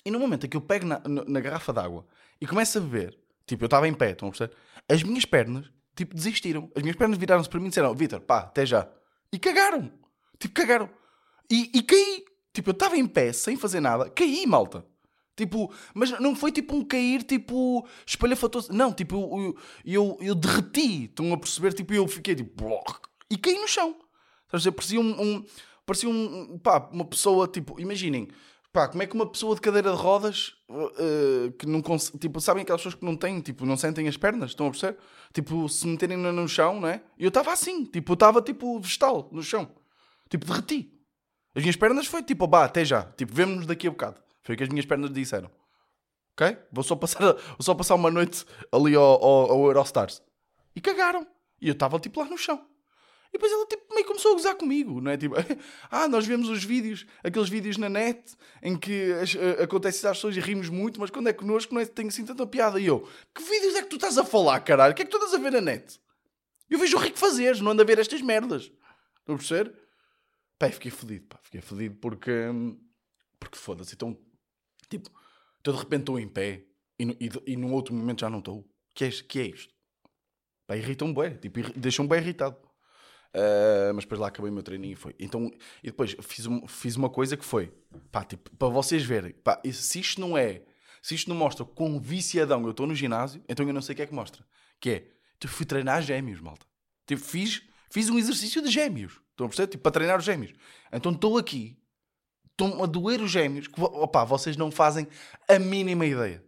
E 0.05 0.11
no 0.11 0.19
momento 0.19 0.47
em 0.47 0.49
que 0.49 0.57
eu 0.57 0.61
pego 0.61 0.87
na, 0.87 1.01
na, 1.07 1.25
na 1.25 1.41
garrafa 1.41 1.73
d'água 1.73 2.07
e 2.41 2.47
começo 2.47 2.79
a 2.79 2.81
beber, 2.81 3.19
tipo, 3.47 3.65
eu 3.65 3.67
estava 3.67 3.89
em 3.89 3.95
pé, 3.95 4.11
estão 4.11 4.29
a 4.29 4.31
perceber? 4.31 4.55
As 4.89 5.03
minhas 5.03 5.25
pernas, 5.25 5.71
tipo, 5.95 6.15
desistiram. 6.15 6.71
As 6.75 6.83
minhas 6.83 6.97
pernas 6.97 7.19
viraram-se 7.19 7.49
para 7.49 7.61
mim 7.61 7.67
e 7.67 7.69
disseram: 7.69 7.95
Vitor, 7.95 8.21
pá, 8.21 8.41
até 8.41 8.67
já. 8.67 8.89
E 9.33 9.39
cagaram. 9.39 9.91
Tipo, 10.39 10.55
cagaram. 10.55 10.91
E, 11.51 11.71
e 11.75 11.83
caí. 11.83 12.25
Tipo, 12.53 12.71
eu 12.71 12.73
estava 12.73 12.97
em 12.97 13.07
pé, 13.07 13.33
sem 13.33 13.57
fazer 13.57 13.81
nada, 13.81 14.11
caí, 14.11 14.47
malta. 14.47 14.85
Tipo, 15.37 15.73
mas 15.95 16.11
não 16.21 16.37
foi 16.37 16.53
tipo 16.53 16.75
um 16.77 16.85
cair, 16.85 17.23
tipo, 17.23 17.87
espalhafatoso. 18.07 18.73
Não, 18.73 18.93
tipo, 18.93 19.17
eu, 19.17 19.57
eu, 19.85 20.19
eu 20.21 20.35
derreti. 20.35 21.05
Estão 21.05 21.33
a 21.33 21.39
perceber? 21.39 21.73
Tipo, 21.73 21.95
eu 21.95 22.07
fiquei 22.07 22.35
tipo, 22.35 22.83
e 23.31 23.39
caí 23.39 23.59
no 23.59 23.67
chão. 23.67 23.97
Estás 24.45 24.55
a 24.55 24.59
dizer? 24.59 24.73
Parecia 24.73 25.01
um, 25.01 25.23
um, 25.23 25.45
parecia 25.87 26.09
um, 26.09 26.59
pá, 26.59 26.89
uma 26.93 27.05
pessoa, 27.07 27.49
tipo, 27.49 27.81
imaginem, 27.81 28.29
pá, 28.71 28.89
como 28.89 29.03
é 29.03 29.07
que 29.07 29.15
uma 29.15 29.27
pessoa 29.27 29.55
de 29.55 29.63
cadeira 29.63 29.91
de 29.91 29.97
rodas, 29.97 30.55
uh, 30.69 31.51
que 31.53 31.67
não 31.67 31.81
tipo, 32.19 32.39
sabem 32.41 32.63
aquelas 32.63 32.83
pessoas 32.83 32.95
que 32.95 33.05
não 33.05 33.17
têm, 33.17 33.41
tipo, 33.41 33.65
não 33.65 33.77
sentem 33.77 34.07
as 34.09 34.19
pernas, 34.19 34.51
estão 34.51 34.67
a 34.67 34.71
perceber? 34.71 34.99
Tipo, 35.33 35.67
se 35.69 35.87
meterem 35.87 36.19
no, 36.19 36.31
no 36.31 36.47
chão, 36.47 36.79
não 36.81 36.89
é? 36.89 37.03
Eu 37.19 37.29
estava 37.29 37.53
assim, 37.53 37.85
tipo, 37.87 38.13
eu 38.13 38.15
estava 38.15 38.43
tipo 38.43 38.79
vegetal 38.79 39.31
no 39.33 39.43
chão. 39.43 39.71
Tipo, 40.29 40.47
derreti. 40.47 40.93
As 41.55 41.63
minhas 41.63 41.77
pernas 41.77 42.07
foi 42.07 42.23
tipo, 42.23 42.47
bah, 42.47 42.65
até 42.65 42.85
já. 42.85 43.03
Tipo, 43.03 43.35
vemo-nos 43.35 43.67
daqui 43.67 43.87
a 43.87 43.91
bocado. 43.91 44.21
Foi 44.43 44.55
o 44.55 44.59
que 44.59 44.65
as 44.65 44.69
minhas 44.69 44.87
pernas 44.87 45.13
disseram. 45.13 45.51
Ok? 46.33 46.57
Vou 46.73 46.83
só 46.83 46.97
passar, 46.97 47.21
vou 47.57 47.63
só 47.63 47.75
passar 47.75 47.95
uma 47.95 48.11
noite 48.11 48.45
ali 48.71 48.95
ao, 48.95 49.03
ao, 49.03 49.51
ao 49.53 49.67
Eurostars. 49.67 50.23
E 50.75 50.81
cagaram. 50.81 51.27
E 51.61 51.69
eu 51.69 51.73
estava 51.73 51.99
tipo 52.01 52.21
lá 52.21 52.27
no 52.27 52.39
chão. 52.39 52.67
E 53.29 53.39
depois 53.39 53.51
ela 53.51 53.65
tipo, 53.67 53.95
meio 53.95 54.07
começou 54.07 54.33
a 54.33 54.35
gozar 54.35 54.55
comigo, 54.57 55.01
não 55.01 55.11
é? 55.11 55.17
Tipo, 55.17 55.37
ah, 55.91 56.07
nós 56.07 56.27
vemos 56.27 56.51
os 56.51 56.63
vídeos, 56.63 57.07
aqueles 57.25 57.49
vídeos 57.49 57.79
na 57.79 57.89
net 57.89 58.37
em 58.63 58.77
que 58.77 59.13
uh, 59.13 59.63
acontece 59.63 59.99
isso 59.99 60.09
às 60.09 60.19
pessoas 60.19 60.37
e 60.37 60.41
rimos 60.41 60.69
muito, 60.69 61.01
mas 61.01 61.09
quando 61.09 61.29
é 61.29 61.33
connosco 61.33 61.73
não 61.73 61.81
é, 61.81 61.87
tem 61.87 62.09
assim 62.09 62.27
tanta 62.27 62.47
piada. 62.47 62.79
E 62.79 62.87
eu, 62.87 63.09
que 63.35 63.43
vídeos 63.43 63.75
é 63.75 63.83
que 63.83 63.89
tu 63.89 63.97
estás 63.97 64.19
a 64.19 64.25
falar, 64.25 64.61
caralho? 64.61 64.93
O 64.93 64.95
que 64.95 65.03
é 65.03 65.05
que 65.07 65.11
tu 65.11 65.17
estás 65.17 65.33
a 65.33 65.39
ver 65.39 65.53
na 65.53 65.63
net? 65.63 65.99
Eu 66.69 66.79
vejo 66.79 66.97
o 66.97 67.01
rico 67.01 67.19
fazeres, 67.19 67.61
não 67.61 67.73
ando 67.73 67.81
a 67.81 67.85
ver 67.87 67.99
estas 67.99 68.21
merdas. 68.21 68.71
A 69.27 69.35
perceber? 69.35 69.73
Pá, 70.59 70.69
fiquei 70.69 70.91
fodido, 70.91 71.27
pá, 71.27 71.39
fiquei 71.43 71.61
fodido 71.61 71.97
porque. 72.01 72.31
Hum, 72.31 72.79
porque 73.41 73.59
foda-se, 73.59 73.95
então 73.95 74.17
Tipo, 74.99 75.11
então 75.61 75.73
de 75.73 75.81
repente 75.81 76.01
estou 76.01 76.21
em 76.21 76.29
pé 76.29 76.65
e, 76.99 77.05
e, 77.05 77.53
e 77.53 77.57
num 77.57 77.73
outro 77.73 77.95
momento 77.95 78.21
já 78.21 78.29
não 78.29 78.41
estou. 78.41 78.69
Que 78.95 79.07
é, 79.07 79.11
que 79.11 79.41
é 79.41 79.47
isto? 79.47 79.73
Pá, 80.67 80.77
irritam-me 80.77 81.15
bem, 81.15 81.37
tipo, 81.37 81.61
deixam-me 81.79 82.11
bem 82.11 82.19
irritado. 82.19 82.57
Uh, 83.35 83.95
mas 83.95 84.05
depois 84.05 84.21
lá 84.21 84.29
acabei 84.29 84.51
o 84.51 84.55
meu 84.55 84.63
treininho 84.63 84.93
e 84.93 84.97
foi. 84.97 85.15
Então, 85.19 85.51
e 85.83 85.87
depois 85.87 86.15
fiz, 86.21 86.47
um, 86.47 86.67
fiz 86.69 86.97
uma 86.97 87.09
coisa 87.09 87.35
que 87.35 87.45
foi, 87.45 87.73
pá, 88.11 88.23
tipo, 88.23 88.55
para 88.57 88.69
vocês 88.69 89.03
verem, 89.03 89.33
pá, 89.33 89.59
se 89.73 90.01
isto 90.01 90.21
não 90.21 90.37
é, 90.37 90.63
se 91.01 91.15
isto 91.15 91.31
não 91.31 91.37
mostra 91.37 91.65
quão 91.65 91.99
viciadão 91.99 92.63
eu 92.65 92.73
estou 92.73 92.87
no 92.87 92.95
ginásio, 92.95 93.43
então 93.49 93.67
eu 93.67 93.73
não 93.73 93.81
sei 93.81 93.95
o 93.95 93.97
que 93.97 94.03
é 94.03 94.07
que 94.07 94.15
mostra. 94.15 94.45
Que 94.79 94.91
é, 94.91 94.99
tipo, 95.41 95.53
fui 95.53 95.65
treinar 95.65 96.03
gêmeos, 96.03 96.41
malta. 96.41 96.67
Tipo, 97.07 97.23
fiz, 97.23 97.63
fiz 97.91 98.11
um 98.11 98.19
exercício 98.19 98.61
de 98.61 98.71
gêmeos. 98.71 99.23
Estão 99.31 99.47
a 99.47 99.49
perceber? 99.49 99.71
Tipo, 99.71 99.83
para 99.83 99.93
treinar 99.93 100.19
os 100.19 100.25
gêmeos. 100.25 100.53
Então 100.93 101.13
estou 101.13 101.39
aqui, 101.39 101.82
estão 102.63 102.83
a 102.83 102.87
doer 102.87 103.21
os 103.21 103.31
gêmeos, 103.31 103.67
que 103.67 103.81
opa, 103.81 104.25
vocês 104.25 104.57
não 104.57 104.71
fazem 104.71 105.07
a 105.49 105.59
mínima 105.59 106.07
ideia. 106.07 106.45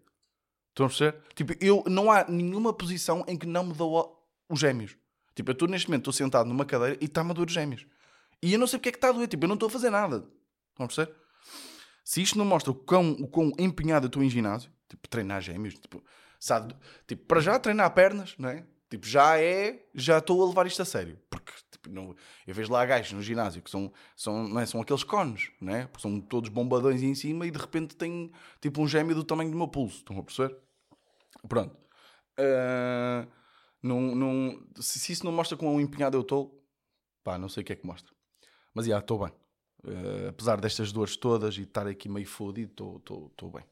Estão 0.71 0.87
a 0.87 0.89
perceber? 0.89 1.19
Tipo, 1.35 1.55
eu, 1.61 1.85
não 1.87 2.11
há 2.11 2.25
nenhuma 2.29 2.73
posição 2.73 3.25
em 3.29 3.37
que 3.37 3.47
não 3.47 3.65
me 3.65 3.75
dou 3.75 4.21
os 4.49 4.61
gêmeos. 4.61 4.97
Tipo, 5.35 5.51
eu 5.51 5.53
estou 5.53 5.69
neste 5.69 5.89
momento, 5.89 6.03
estou 6.03 6.13
sentado 6.13 6.49
numa 6.49 6.65
cadeira 6.65 6.97
e 7.01 7.05
está-me 7.07 7.31
a 7.31 7.35
doer 7.35 7.49
os 7.49 7.53
gêmeos. 7.53 7.87
E 8.43 8.53
eu 8.53 8.59
não 8.59 8.67
sei 8.67 8.79
porque 8.79 8.89
é 8.89 8.93
que 8.93 8.99
está 8.99 9.09
a 9.09 9.13
doer. 9.13 9.29
Tipo, 9.29 9.45
eu 9.45 9.49
não 9.49 9.55
estou 9.55 9.69
a 9.69 9.71
fazer 9.71 9.91
nada. 9.91 10.17
Estão 10.71 10.85
a 10.85 10.87
perceber? 10.87 11.15
Se 12.05 12.23
isto 12.23 12.37
não 12.39 12.45
mostra 12.45 12.71
o 12.71 12.75
quão, 12.75 13.13
o 13.13 13.27
quão 13.27 13.53
empenhado 13.59 14.07
eu 14.07 14.09
estou 14.09 14.23
em 14.23 14.29
ginásio, 14.29 14.71
tipo, 14.89 15.09
treinar 15.09 15.41
gêmeos, 15.41 15.75
tipo, 15.75 16.05
sabe? 16.39 16.75
Tipo, 17.07 17.25
para 17.25 17.41
já 17.41 17.59
treinar 17.59 17.93
pernas, 17.95 18.35
não 18.39 18.49
é? 18.49 18.65
Tipo, 18.91 19.07
já 19.07 19.41
é, 19.41 19.87
já 19.95 20.19
estou 20.19 20.43
a 20.43 20.47
levar 20.47 20.67
isto 20.67 20.83
a 20.83 20.85
sério. 20.85 21.19
Porque 21.31 21.53
não, 21.91 22.15
eu 22.47 22.55
vejo 22.55 22.73
lá 22.73 22.85
gajos 22.85 23.13
no 23.13 23.23
ginásio 23.23 23.63
que 23.63 23.71
são, 23.71 23.93
são, 24.17 24.49
não 24.49 24.61
é? 24.61 24.67
são 24.67 24.81
aqueles 24.81 25.05
cones, 25.05 25.51
né? 25.61 25.89
são 25.99 26.21
todos 26.21 26.51
bombadões 26.51 27.03
em 27.03 27.15
cima 27.15 27.47
e 27.47 27.51
de 27.51 27.59
repente 27.59 27.97
tem 27.97 28.31
tipo 28.61 28.83
um 28.83 28.89
gêmeo 28.89 29.15
do 29.15 29.25
tamanho 29.25 29.51
do 29.51 29.57
meu 29.57 29.69
pulso. 29.69 29.99
Estão 29.99 30.19
a 30.19 30.23
perceber? 30.23 30.57
Pronto. 31.49 31.77
Uh, 32.39 33.29
não, 33.83 34.15
não, 34.15 34.67
se, 34.77 34.99
se, 34.99 35.13
isso 35.13 35.25
não 35.25 35.33
mostra 35.33 35.57
quão 35.57 35.81
empenhado 35.81 36.17
eu 36.17 36.23
estou, 36.23 36.65
pá, 37.23 37.39
não 37.39 37.49
sei 37.49 37.63
o 37.63 37.67
que 37.67 37.73
é 37.73 37.77
que 37.77 37.87
mostra. 37.87 38.13
Mas 38.73 38.87
já, 38.87 38.99
estou 38.99 39.19
bem. 39.19 39.33
Uh, 39.85 40.29
apesar 40.31 40.61
destas 40.61 40.91
dores 40.91 41.17
todas 41.17 41.57
e 41.59 41.63
estar 41.63 41.87
aqui 41.87 42.09
meio 42.09 42.27
fodido, 42.27 42.97
estou 42.99 43.51
bem. 43.51 43.65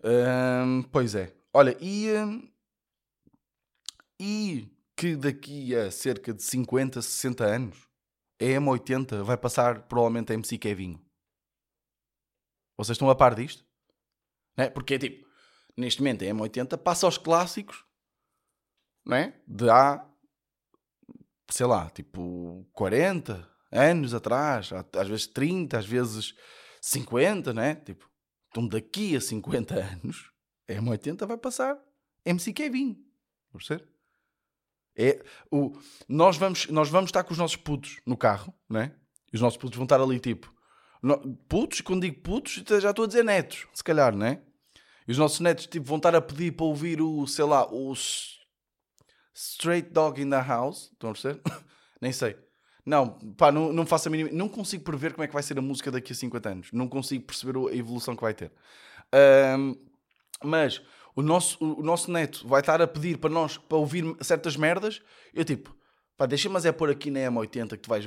Uh, 0.00 0.86
pois 0.92 1.14
é. 1.14 1.34
Olha, 1.52 1.76
e, 1.80 2.06
e 4.18 4.68
que 5.00 5.16
daqui 5.16 5.74
a 5.74 5.90
cerca 5.90 6.34
de 6.34 6.42
50, 6.42 7.00
60 7.00 7.42
anos, 7.42 7.88
a 8.38 8.44
M80 8.44 9.22
vai 9.22 9.38
passar 9.38 9.88
provavelmente 9.88 10.30
a 10.30 10.34
MC 10.34 10.58
Kevinho. 10.58 11.02
Vocês 12.76 12.96
estão 12.96 13.08
a 13.08 13.14
par 13.14 13.34
disto? 13.34 13.64
Não 14.54 14.66
é? 14.66 14.68
Porque 14.68 14.94
é 14.94 14.98
tipo, 14.98 15.26
neste 15.74 16.02
momento 16.02 16.22
a 16.22 16.26
M80 16.26 16.76
passa 16.76 17.06
aos 17.06 17.16
clássicos 17.16 17.82
não 19.06 19.16
é? 19.16 19.40
de 19.48 19.70
há, 19.70 20.06
sei 21.50 21.64
lá, 21.64 21.88
tipo 21.88 22.68
40 22.74 23.50
anos 23.72 24.12
atrás, 24.12 24.70
às 24.70 25.08
vezes 25.08 25.26
30, 25.28 25.78
às 25.78 25.86
vezes 25.86 26.34
50, 26.82 27.54
né? 27.54 27.74
Tipo, 27.76 28.06
então 28.48 28.68
daqui 28.68 29.16
a 29.16 29.20
50 29.22 29.74
anos 29.80 30.30
a 30.68 30.74
M80 30.74 31.26
vai 31.26 31.38
passar 31.38 31.82
MC 32.26 32.52
Kevin. 32.52 33.02
Perceber? 33.50 33.89
É, 34.96 35.22
o, 35.50 35.72
nós, 36.08 36.36
vamos, 36.36 36.66
nós 36.68 36.88
vamos 36.88 37.08
estar 37.08 37.24
com 37.24 37.32
os 37.32 37.38
nossos 37.38 37.56
putos 37.56 38.00
no 38.04 38.16
carro, 38.16 38.54
né? 38.68 38.92
E 39.32 39.36
os 39.36 39.42
nossos 39.42 39.56
putos 39.56 39.76
vão 39.76 39.84
estar 39.84 40.00
ali 40.00 40.18
tipo. 40.18 40.52
No, 41.02 41.18
putos, 41.48 41.80
quando 41.80 42.02
digo 42.02 42.20
putos, 42.20 42.62
já 42.80 42.90
estou 42.90 43.04
a 43.04 43.08
dizer 43.08 43.24
netos, 43.24 43.66
se 43.72 43.82
calhar, 43.82 44.14
né? 44.14 44.42
E 45.08 45.12
os 45.12 45.18
nossos 45.18 45.40
netos 45.40 45.66
tipo, 45.66 45.86
vão 45.86 45.96
estar 45.96 46.14
a 46.14 46.20
pedir 46.20 46.52
para 46.52 46.66
ouvir 46.66 47.00
o, 47.00 47.26
sei 47.26 47.44
lá, 47.44 47.66
o 47.72 47.92
Straight 49.34 49.90
Dog 49.90 50.20
in 50.20 50.28
the 50.28 50.42
House. 50.42 50.90
Estão 50.92 51.10
a 51.10 51.12
perceber? 51.12 51.40
Nem 52.00 52.12
sei. 52.12 52.36
Não, 52.84 53.18
pá, 53.36 53.52
não, 53.52 53.72
não 53.72 53.86
faço 53.86 54.08
a 54.08 54.10
mínima. 54.10 54.30
Não 54.32 54.48
consigo 54.48 54.84
prever 54.84 55.12
como 55.12 55.24
é 55.24 55.26
que 55.26 55.34
vai 55.34 55.42
ser 55.42 55.58
a 55.58 55.62
música 55.62 55.90
daqui 55.90 56.12
a 56.12 56.16
50 56.16 56.48
anos. 56.48 56.72
Não 56.72 56.88
consigo 56.88 57.24
perceber 57.24 57.58
a 57.58 57.74
evolução 57.74 58.16
que 58.16 58.22
vai 58.22 58.34
ter. 58.34 58.52
Um, 59.58 59.74
mas 60.42 60.82
o 61.14 61.22
nosso, 61.22 61.58
o 61.60 61.82
nosso 61.82 62.10
neto 62.10 62.46
vai 62.46 62.60
estar 62.60 62.80
a 62.80 62.86
pedir 62.86 63.18
para 63.18 63.30
nós 63.30 63.56
para 63.56 63.78
ouvir 63.78 64.04
certas 64.20 64.56
merdas. 64.56 65.02
Eu 65.34 65.44
tipo, 65.44 65.74
pá, 66.16 66.26
deixa 66.26 66.48
mas 66.48 66.64
é 66.64 66.72
pôr 66.72 66.90
aqui 66.90 67.10
na 67.10 67.20
M80 67.20 67.70
que 67.70 67.78
tu 67.78 67.88
vais. 67.88 68.04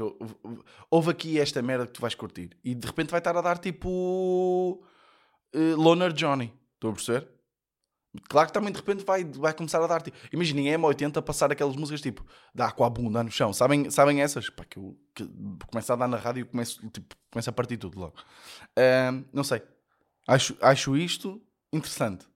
Ouve 0.90 1.12
aqui 1.12 1.40
esta 1.40 1.62
merda 1.62 1.86
que 1.86 1.94
tu 1.94 2.02
vais 2.02 2.16
curtir. 2.16 2.52
E 2.64 2.74
de 2.74 2.88
repente 2.88 3.12
vai 3.12 3.20
estar 3.20 3.36
a 3.36 3.42
dar 3.42 3.58
tipo. 3.58 4.84
Uh, 5.54 5.76
Loner 5.76 6.12
Johnny. 6.14 6.52
Estou 6.76 6.92
a 6.92 6.94
perceber? 6.94 7.28
Claro 8.30 8.48
que 8.48 8.54
também 8.54 8.72
de 8.72 8.78
repente 8.78 9.04
vai, 9.04 9.24
vai 9.24 9.54
começar 9.54 9.84
a 9.84 9.88
dar. 9.88 10.02
Tipo, 10.02 10.18
Imaginem 10.32 10.66
M80 10.78 11.22
passar 11.22 11.52
aquelas 11.52 11.76
músicas 11.76 12.02
tipo 12.02 12.26
dá 12.54 12.72
com 12.72 12.84
a 12.84 12.90
bunda 12.90 13.24
no 13.24 13.32
chão. 13.32 13.52
Sabem, 13.52 13.90
sabem 13.90 14.22
essas? 14.22 14.50
Pá, 14.50 14.64
que 14.64 14.78
eu 14.78 14.98
que 15.16 15.28
começo 15.68 15.92
a 15.92 15.96
dar 15.96 16.08
na 16.08 16.18
rádio 16.18 16.42
e 16.42 16.46
começo, 16.46 16.88
tipo, 16.90 17.16
começo 17.32 17.50
a 17.50 17.54
partir 17.54 17.78
tudo 17.78 18.00
logo. 18.00 18.16
Uh, 18.78 19.26
não 19.34 19.44
sei. 19.44 19.62
Acho, 20.28 20.56
acho 20.62 20.96
isto 20.96 21.42
interessante. 21.72 22.28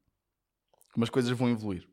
Como 0.98 1.04
as 1.04 1.12
coisas 1.12 1.30
vão 1.38 1.48
evoluir. 1.48 1.88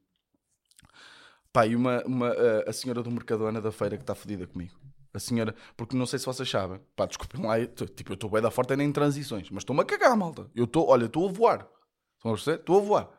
Pá, 1.52 1.66
e 1.66 1.76
uma, 1.76 2.02
uma, 2.06 2.32
a 2.66 2.72
senhora 2.72 3.02
do 3.02 3.10
Mercadona 3.10 3.60
da 3.60 3.70
feira 3.70 3.98
que 3.98 4.02
está 4.02 4.14
fodida 4.14 4.46
comigo. 4.46 4.72
A 5.12 5.18
senhora, 5.18 5.54
porque 5.76 5.94
não 5.94 6.06
sei 6.06 6.18
se 6.18 6.24
vocês 6.24 6.48
sabem. 6.48 6.80
Pá, 6.96 7.04
desculpem 7.04 7.44
lá. 7.44 7.60
Eu, 7.60 7.66
tipo, 7.66 8.12
eu 8.12 8.14
estou 8.14 8.30
bem 8.30 8.40
da 8.40 8.50
forte 8.50 8.74
nem 8.74 8.88
em 8.88 8.92
transições, 8.92 9.50
mas 9.50 9.60
estou-me 9.60 9.82
a 9.82 9.84
cagar, 9.84 10.16
malta. 10.16 10.50
Eu 10.54 10.64
estou, 10.64 10.88
olha, 10.88 11.04
estou 11.04 11.28
a 11.28 11.32
voar. 11.32 11.68
Estão 12.16 12.30
a 12.30 12.34
perceber? 12.34 12.60
Estou 12.60 12.78
a 12.78 12.80
voar. 12.80 13.10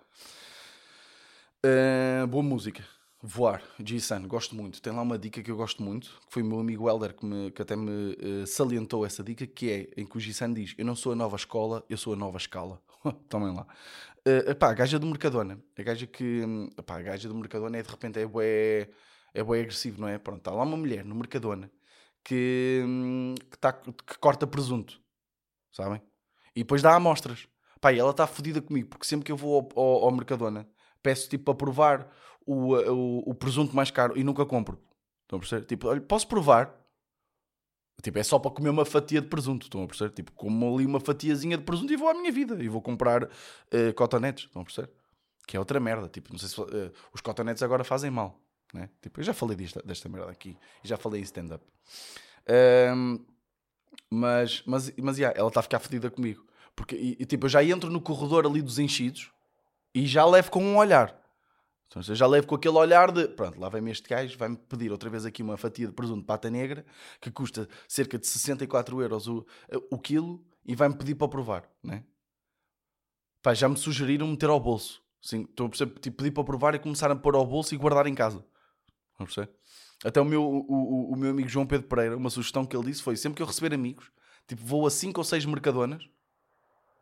Uh, 1.63 2.25
boa 2.25 2.43
música. 2.43 2.83
Voar, 3.21 3.61
G-Sun, 3.79 4.27
gosto 4.27 4.55
muito. 4.55 4.81
Tem 4.81 4.91
lá 4.91 5.03
uma 5.03 5.19
dica 5.19 5.43
que 5.43 5.51
eu 5.51 5.55
gosto 5.55 5.83
muito, 5.83 6.19
que 6.25 6.33
foi 6.33 6.41
o 6.41 6.45
meu 6.47 6.59
amigo 6.59 6.89
Helder 6.89 7.13
que, 7.13 7.23
me, 7.23 7.51
que 7.51 7.61
até 7.61 7.75
me 7.75 7.91
uh, 7.91 8.47
salientou 8.47 9.05
essa 9.05 9.23
dica, 9.23 9.45
que 9.45 9.69
é 9.69 10.01
em 10.01 10.05
que 10.07 10.17
o 10.17 10.19
G-Sun 10.19 10.51
diz: 10.51 10.73
Eu 10.79 10.85
não 10.85 10.95
sou 10.95 11.11
a 11.11 11.15
nova 11.15 11.35
escola, 11.35 11.85
eu 11.87 11.97
sou 11.97 12.13
a 12.13 12.15
nova 12.15 12.37
escala. 12.37 12.81
Tomem 13.29 13.55
lá. 13.55 13.67
Uh, 14.27 14.51
epá, 14.51 14.71
a 14.71 14.73
gaja 14.73 14.97
do 14.99 15.07
Mercadona. 15.07 15.59
A 15.77 15.83
gaja 15.83 16.07
que. 16.07 16.43
Epá, 16.77 16.97
a 16.97 17.01
gaja 17.01 17.27
do 17.27 17.35
Mercadona 17.35 17.77
é 17.77 17.83
de 17.83 17.89
repente 17.89 18.19
é 18.19 18.25
bué, 18.25 18.89
é 19.33 19.43
bué 19.43 19.61
agressivo, 19.61 20.01
não 20.01 20.07
é? 20.07 20.17
Pronto, 20.17 20.39
está 20.39 20.51
lá 20.51 20.63
uma 20.63 20.77
mulher 20.77 21.05
no 21.05 21.15
Mercadona 21.15 21.69
que, 22.25 22.83
que, 23.51 23.57
tá, 23.59 23.71
que 23.71 24.17
corta 24.19 24.47
presunto, 24.47 24.99
sabem? 25.71 26.01
E 26.55 26.61
depois 26.63 26.81
dá 26.81 26.95
amostras. 26.95 27.47
Pá, 27.79 27.93
e 27.93 27.99
ela 27.99 28.09
está 28.11 28.25
fodida 28.25 28.61
comigo, 28.61 28.89
porque 28.89 29.05
sempre 29.05 29.25
que 29.25 29.31
eu 29.31 29.37
vou 29.37 29.69
ao, 29.75 29.83
ao, 29.83 30.05
ao 30.05 30.11
Mercadona 30.11 30.67
peço 31.03 31.29
tipo 31.29 31.45
para 31.45 31.55
provar 31.55 32.11
o, 32.45 32.73
o, 32.73 33.29
o, 33.29 33.35
presunto 33.35 33.75
mais 33.75 33.91
caro 33.91 34.17
e 34.17 34.23
nunca 34.23 34.43
compro. 34.43 34.81
Estão 35.21 35.37
a 35.37 35.39
perceber? 35.39 35.65
Tipo, 35.65 35.87
olha, 35.89 36.01
posso 36.01 36.27
provar? 36.27 36.75
Tipo, 38.01 38.19
é 38.19 38.23
só 38.23 38.37
para 38.37 38.51
comer 38.51 38.69
uma 38.69 38.85
fatia 38.85 39.21
de 39.21 39.27
presunto. 39.27 39.65
Estão 39.65 39.83
a 39.83 39.87
perceber? 39.87 40.13
Tipo, 40.13 40.31
como 40.33 40.73
ali 40.73 40.85
uma 40.85 40.99
fatiazinha 40.99 41.57
de 41.57 41.63
presunto 41.63 41.91
e 41.91 41.95
vou 41.95 42.09
à 42.09 42.13
minha 42.13 42.31
vida. 42.31 42.61
E 42.63 42.67
vou 42.67 42.81
comprar 42.81 43.23
uh, 43.23 43.93
cotonetes. 43.95 44.45
Estão 44.45 44.61
a 44.61 44.65
perceber? 44.65 44.89
Que 45.47 45.57
é 45.57 45.59
outra 45.59 45.79
merda. 45.79 46.07
Tipo, 46.07 46.31
não 46.31 46.39
sei 46.39 46.49
se 46.49 46.59
uh, 46.59 46.91
os 47.13 47.21
cotonetes 47.21 47.63
agora 47.63 47.83
fazem 47.83 48.11
mal. 48.11 48.39
Né? 48.73 48.89
Tipo, 49.01 49.21
eu 49.21 49.23
já 49.23 49.33
falei 49.33 49.55
disto, 49.55 49.81
desta 49.85 50.09
merda 50.09 50.31
aqui. 50.31 50.57
E 50.83 50.87
já 50.87 50.97
falei 50.97 51.21
em 51.21 51.23
stand-up. 51.23 51.63
Um, 52.95 53.25
mas, 54.09 54.61
mas, 54.65 54.93
mas, 54.97 55.17
yeah, 55.17 55.37
ela 55.37 55.47
está 55.47 55.61
a 55.61 55.63
ficar 55.63 55.79
fedida 55.79 56.11
comigo. 56.11 56.45
Porque, 56.75 56.95
e, 56.95 57.25
tipo, 57.25 57.45
eu 57.45 57.49
já 57.49 57.63
entro 57.63 57.89
no 57.89 58.01
corredor 58.01 58.45
ali 58.45 58.61
dos 58.61 58.77
enchidos 58.77 59.31
e 59.93 60.05
já 60.05 60.25
levo 60.25 60.51
com 60.51 60.63
um 60.63 60.77
olhar. 60.77 61.24
Então, 61.95 62.11
eu 62.11 62.15
já 62.15 62.27
levo 62.27 62.45
com 62.45 62.55
aquele 62.55 62.75
olhar 62.75 63.09
de 63.09 63.25
pronto, 63.25 63.57
lá 63.57 63.69
vem 63.69 63.89
este 63.89 64.09
gajo, 64.09 64.37
vai-me 64.37 64.57
pedir 64.57 64.91
outra 64.91 65.09
vez 65.09 65.25
aqui 65.25 65.41
uma 65.41 65.55
fatia 65.55 65.87
de 65.87 65.93
presunto 65.93 66.19
de 66.19 66.25
pata 66.25 66.49
negra 66.49 66.85
que 67.21 67.31
custa 67.31 67.69
cerca 67.87 68.19
de 68.19 68.27
64 68.27 69.01
euros 69.01 69.27
o, 69.29 69.45
o 69.89 69.97
quilo 69.97 70.43
e 70.65 70.75
vai-me 70.75 70.97
pedir 70.97 71.15
para 71.15 71.29
provar, 71.29 71.69
né? 71.81 72.03
Pá, 73.41 73.53
já 73.53 73.69
me 73.69 73.77
sugeriram 73.77 74.27
meter 74.27 74.49
ao 74.49 74.59
bolso. 74.59 75.01
Sim, 75.21 75.43
estou 75.43 75.67
a 75.67 75.69
perceber, 75.69 75.99
tipo, 75.99 76.17
pedir 76.17 76.31
para 76.31 76.43
provar 76.43 76.75
e 76.75 76.79
começar 76.79 77.09
a 77.09 77.15
pôr 77.15 77.35
ao 77.35 77.45
bolso 77.45 77.73
e 77.73 77.77
guardar 77.77 78.07
em 78.07 78.15
casa. 78.15 78.45
Não 79.17 79.25
perceber? 79.25 79.51
Até 80.03 80.19
o 80.19 80.25
meu, 80.25 80.43
o, 80.43 80.65
o, 80.67 81.13
o 81.13 81.15
meu 81.15 81.31
amigo 81.31 81.47
João 81.47 81.65
Pedro 81.65 81.87
Pereira, 81.87 82.17
uma 82.17 82.29
sugestão 82.29 82.65
que 82.65 82.75
ele 82.75 82.87
disse 82.87 83.01
foi: 83.01 83.15
sempre 83.15 83.37
que 83.37 83.41
eu 83.41 83.47
receber 83.47 83.73
amigos, 83.73 84.11
tipo, 84.47 84.61
vou 84.65 84.85
a 84.85 84.91
5 84.91 85.17
ou 85.17 85.23
6 85.23 85.45
mercadonas 85.45 86.09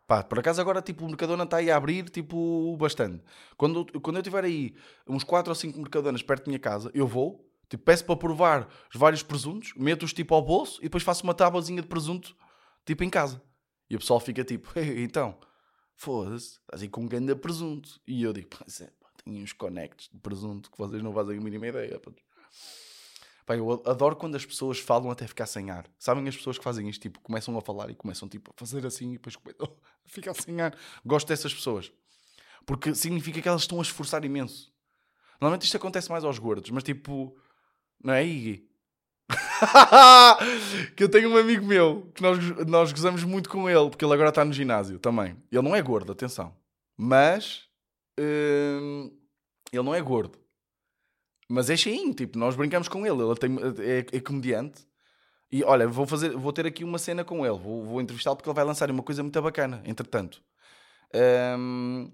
Pá, 0.05 0.21
por 0.21 0.39
acaso 0.39 0.59
agora 0.59 0.81
tipo, 0.81 1.05
o 1.05 1.07
Mercadona 1.07 1.43
está 1.43 1.57
aí 1.57 1.71
a 1.71 1.77
abrir 1.77 2.09
tipo, 2.09 2.75
bastante. 2.77 3.23
Quando, 3.55 3.85
quando 4.01 4.17
eu 4.17 4.23
tiver 4.23 4.43
aí 4.43 4.75
uns 5.07 5.23
4 5.23 5.49
ou 5.49 5.55
5 5.55 5.79
Mercadonas 5.79 6.21
perto 6.21 6.45
da 6.45 6.49
minha 6.49 6.59
casa, 6.59 6.91
eu 6.93 7.07
vou, 7.07 7.49
tipo, 7.69 7.83
peço 7.83 8.03
para 8.05 8.15
provar 8.15 8.67
os 8.93 8.99
vários 8.99 9.23
presuntos, 9.23 9.73
meto-os 9.75 10.13
tipo 10.13 10.35
ao 10.35 10.41
bolso 10.41 10.79
e 10.81 10.83
depois 10.83 11.03
faço 11.03 11.23
uma 11.23 11.33
tábuazinha 11.33 11.81
de 11.81 11.87
presunto 11.87 12.35
tipo 12.85 13.03
em 13.03 13.09
casa. 13.09 13.41
E 13.89 13.95
o 13.95 13.99
pessoal 13.99 14.19
fica 14.19 14.43
tipo, 14.43 14.69
então, 14.97 15.37
foda-se, 15.95 16.59
estás 16.59 16.81
aí 16.81 16.89
com 16.89 17.01
um 17.01 17.07
grande 17.07 17.33
presunto. 17.35 18.01
E 18.05 18.23
eu 18.23 18.33
digo, 18.33 18.49
pois 18.49 18.81
é, 18.81 18.87
pá, 18.99 19.07
tenho 19.23 19.41
uns 19.41 19.53
connects 19.53 20.09
de 20.11 20.19
presunto 20.19 20.69
que 20.69 20.77
vocês 20.77 21.01
não 21.01 21.13
fazem 21.13 21.37
a 21.37 21.41
mínima 21.41 21.67
ideia. 21.67 21.97
Pá. 21.99 22.11
Pá, 23.45 23.57
eu 23.57 23.83
adoro 23.85 24.15
quando 24.15 24.35
as 24.35 24.45
pessoas 24.45 24.79
falam 24.79 25.11
até 25.11 25.27
ficar 25.27 25.45
sem 25.45 25.69
ar. 25.69 25.85
Sabem 25.99 26.27
as 26.27 26.35
pessoas 26.35 26.57
que 26.57 26.63
fazem 26.63 26.87
isto? 26.87 27.01
Tipo, 27.01 27.19
começam 27.19 27.57
a 27.57 27.61
falar 27.61 27.89
e 27.89 27.95
começam 27.95 28.27
tipo, 28.27 28.51
a 28.51 28.53
fazer 28.57 28.85
assim 28.85 29.09
e 29.09 29.13
depois 29.13 29.35
começam 29.35 29.67
a 30.05 30.09
ficar 30.09 30.33
sem 30.33 30.61
ar. 30.61 30.75
Gosto 31.05 31.27
dessas 31.27 31.53
pessoas. 31.53 31.91
Porque 32.65 32.95
significa 32.95 33.41
que 33.41 33.47
elas 33.47 33.61
estão 33.61 33.79
a 33.79 33.81
esforçar 33.81 34.23
imenso. 34.23 34.71
Normalmente 35.41 35.65
isto 35.65 35.75
acontece 35.75 36.09
mais 36.09 36.23
aos 36.23 36.39
gordos, 36.39 36.69
mas 36.69 36.83
tipo... 36.83 37.35
Não 38.01 38.13
é, 38.13 38.25
Iggy? 38.25 38.69
que 40.95 41.03
eu 41.03 41.09
tenho 41.09 41.29
um 41.29 41.37
amigo 41.37 41.65
meu 41.65 42.11
que 42.13 42.21
nós, 42.21 42.37
nós 42.67 42.91
gozamos 42.91 43.23
muito 43.23 43.49
com 43.49 43.69
ele, 43.69 43.89
porque 43.89 44.03
ele 44.03 44.13
agora 44.13 44.29
está 44.29 44.43
no 44.45 44.53
ginásio 44.53 44.99
também. 44.99 45.37
Ele 45.51 45.61
não 45.61 45.75
é 45.75 45.81
gordo, 45.81 46.11
atenção. 46.11 46.55
Mas... 46.97 47.67
Hum, 48.19 49.11
ele 49.71 49.83
não 49.83 49.95
é 49.95 50.01
gordo. 50.01 50.42
Mas 51.53 51.69
é 51.69 51.77
cheinho, 51.77 52.13
tipo, 52.15 52.37
nós 52.39 52.55
brincamos 52.55 52.87
com 52.87 53.05
ele, 53.05 53.21
ele 53.21 53.35
tem, 53.35 53.55
é, 53.79 54.17
é 54.17 54.19
comediante. 54.19 54.87
E 55.51 55.63
olha, 55.63 55.87
vou, 55.87 56.07
fazer, 56.07 56.31
vou 56.31 56.51
ter 56.51 56.65
aqui 56.65 56.83
uma 56.83 56.97
cena 56.97 57.23
com 57.23 57.45
ele, 57.45 57.57
vou, 57.59 57.85
vou 57.85 58.01
entrevistá-lo 58.01 58.35
porque 58.35 58.49
ele 58.49 58.55
vai 58.55 58.65
lançar 58.65 58.89
uma 58.89 59.03
coisa 59.03 59.21
muito 59.21 59.39
bacana, 59.39 59.79
entretanto. 59.85 60.41
Um, 61.59 62.11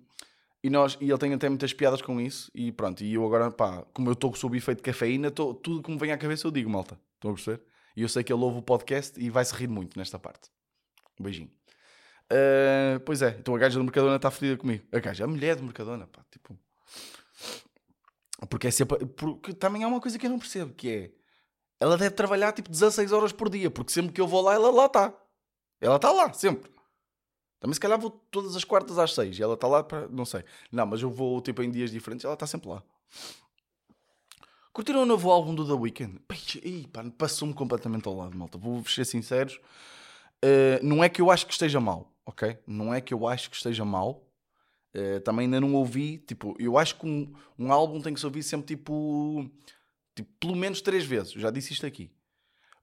e, 0.62 0.70
nós, 0.70 0.98
e 1.00 1.10
ele 1.10 1.18
tem 1.18 1.34
até 1.34 1.48
muitas 1.48 1.72
piadas 1.72 2.02
com 2.02 2.20
isso. 2.20 2.52
E 2.54 2.70
pronto, 2.74 3.02
e 3.02 3.14
eu 3.14 3.26
agora, 3.26 3.50
pá, 3.50 3.86
como 3.94 4.10
eu 4.10 4.14
estou 4.14 4.36
sob 4.36 4.58
efeito 4.58 4.80
de 4.80 4.84
cafeína, 4.84 5.32
tô, 5.32 5.54
tudo 5.54 5.82
que 5.82 5.90
me 5.90 5.98
vem 5.98 6.12
à 6.12 6.18
cabeça 6.18 6.46
eu 6.46 6.52
digo, 6.52 6.70
malta. 6.70 7.00
Estão 7.16 7.32
a 7.32 7.34
perceber? 7.34 7.62
E 7.96 8.02
eu 8.02 8.10
sei 8.10 8.26
que 8.26 8.34
ele 8.34 8.44
ouve 8.44 8.60
o 8.60 8.62
podcast 8.62 9.18
e 9.18 9.30
vai 9.30 9.46
se 9.46 9.56
rir 9.56 9.70
muito 9.70 9.98
nesta 9.98 10.20
parte. 10.20 10.50
Um 11.18 11.24
beijinho. 11.24 11.50
Uh, 12.30 13.00
pois 13.06 13.22
é, 13.22 13.38
então 13.40 13.56
a 13.56 13.58
gaja 13.58 13.80
do 13.80 13.86
Mercadona 13.86 14.18
está 14.18 14.30
fodida 14.30 14.58
comigo. 14.58 14.84
A 14.92 15.00
gaja, 15.00 15.24
a 15.24 15.28
mulher 15.28 15.56
do 15.56 15.64
Mercadona, 15.64 16.08
pá, 16.08 16.26
tipo. 16.30 16.60
Porque 18.48 18.68
é 18.68 18.72
sempre. 18.72 19.06
Porque 19.06 19.54
também 19.54 19.84
há 19.84 19.88
uma 19.88 20.00
coisa 20.00 20.18
que 20.18 20.26
eu 20.26 20.30
não 20.30 20.40
percebo, 20.40 20.74
que 20.74 20.90
é. 20.90 21.12
ela 21.80 21.98
deve 21.98 22.16
trabalhar 22.16 22.54
tipo 22.54 22.70
16 22.70 23.12
horas 23.12 23.32
por 23.32 23.50
dia, 23.50 23.70
porque 23.70 23.92
sempre 23.92 24.14
que 24.14 24.22
eu 24.22 24.28
vou 24.28 24.42
lá, 24.42 24.54
ela 24.54 24.72
lá 24.72 24.86
está. 24.86 25.14
Ela 25.82 25.96
está 25.96 26.12
lá, 26.12 26.32
sempre. 26.34 26.72
Também 27.60 27.74
se 27.74 27.80
calhar 27.80 28.00
vou 28.00 28.12
todas 28.32 28.56
as 28.56 28.64
quartas 28.64 28.98
às 28.98 29.14
6 29.14 29.38
e 29.38 29.44
ela 29.44 29.56
está 29.56 29.68
lá 29.68 29.84
para. 29.84 30.08
Não 30.08 30.26
sei. 30.26 30.44
Não, 30.72 30.86
mas 30.86 31.02
eu 31.02 31.10
vou 31.10 31.42
tipo 31.42 31.62
em 31.62 31.70
dias 31.70 31.92
diferentes 31.92 32.24
ela 32.24 32.34
está 32.34 32.48
sempre 32.48 32.70
lá. 32.70 32.82
Curtiram 34.72 35.02
o 35.02 35.06
novo 35.06 35.30
álbum 35.30 35.54
do 35.54 35.68
The 35.68 35.74
Weeknd? 35.74 36.22
Passou-me 37.18 37.54
completamente 37.54 38.08
ao 38.08 38.16
lado, 38.16 38.38
malta. 38.38 38.58
Vou 38.58 38.86
ser 38.86 39.04
sinceros. 39.04 39.60
Uh, 40.44 40.80
não 40.82 41.04
é 41.04 41.10
que 41.10 41.22
eu 41.22 41.30
acho 41.30 41.46
que 41.46 41.52
esteja 41.52 41.82
mal, 41.82 42.14
ok? 42.26 42.58
Não 42.66 42.94
é 42.94 43.02
que 43.02 43.14
eu 43.14 43.28
acho 43.28 43.50
que 43.50 43.58
esteja 43.58 43.84
mal. 43.84 44.24
Uh, 44.96 45.20
também 45.22 45.46
ainda 45.46 45.62
não 45.62 45.74
ouvi. 45.76 46.18
Tipo, 46.18 46.56
eu 46.60 46.78
acho 46.78 46.96
que 46.96 47.06
um, 47.06 47.32
um 47.58 47.72
álbum 47.72 48.02
tem 48.02 48.14
que 48.14 48.20
se 48.20 48.26
ouvir 48.26 48.44
sempre 48.44 48.68
tipo, 48.76 49.50
tipo. 50.16 50.30
Pelo 50.40 50.56
menos 50.56 50.82
três 50.82 51.06
vezes. 51.06 51.34
Já 51.34 51.52
disse 51.52 51.74
isto 51.74 51.86
aqui. 51.86 52.12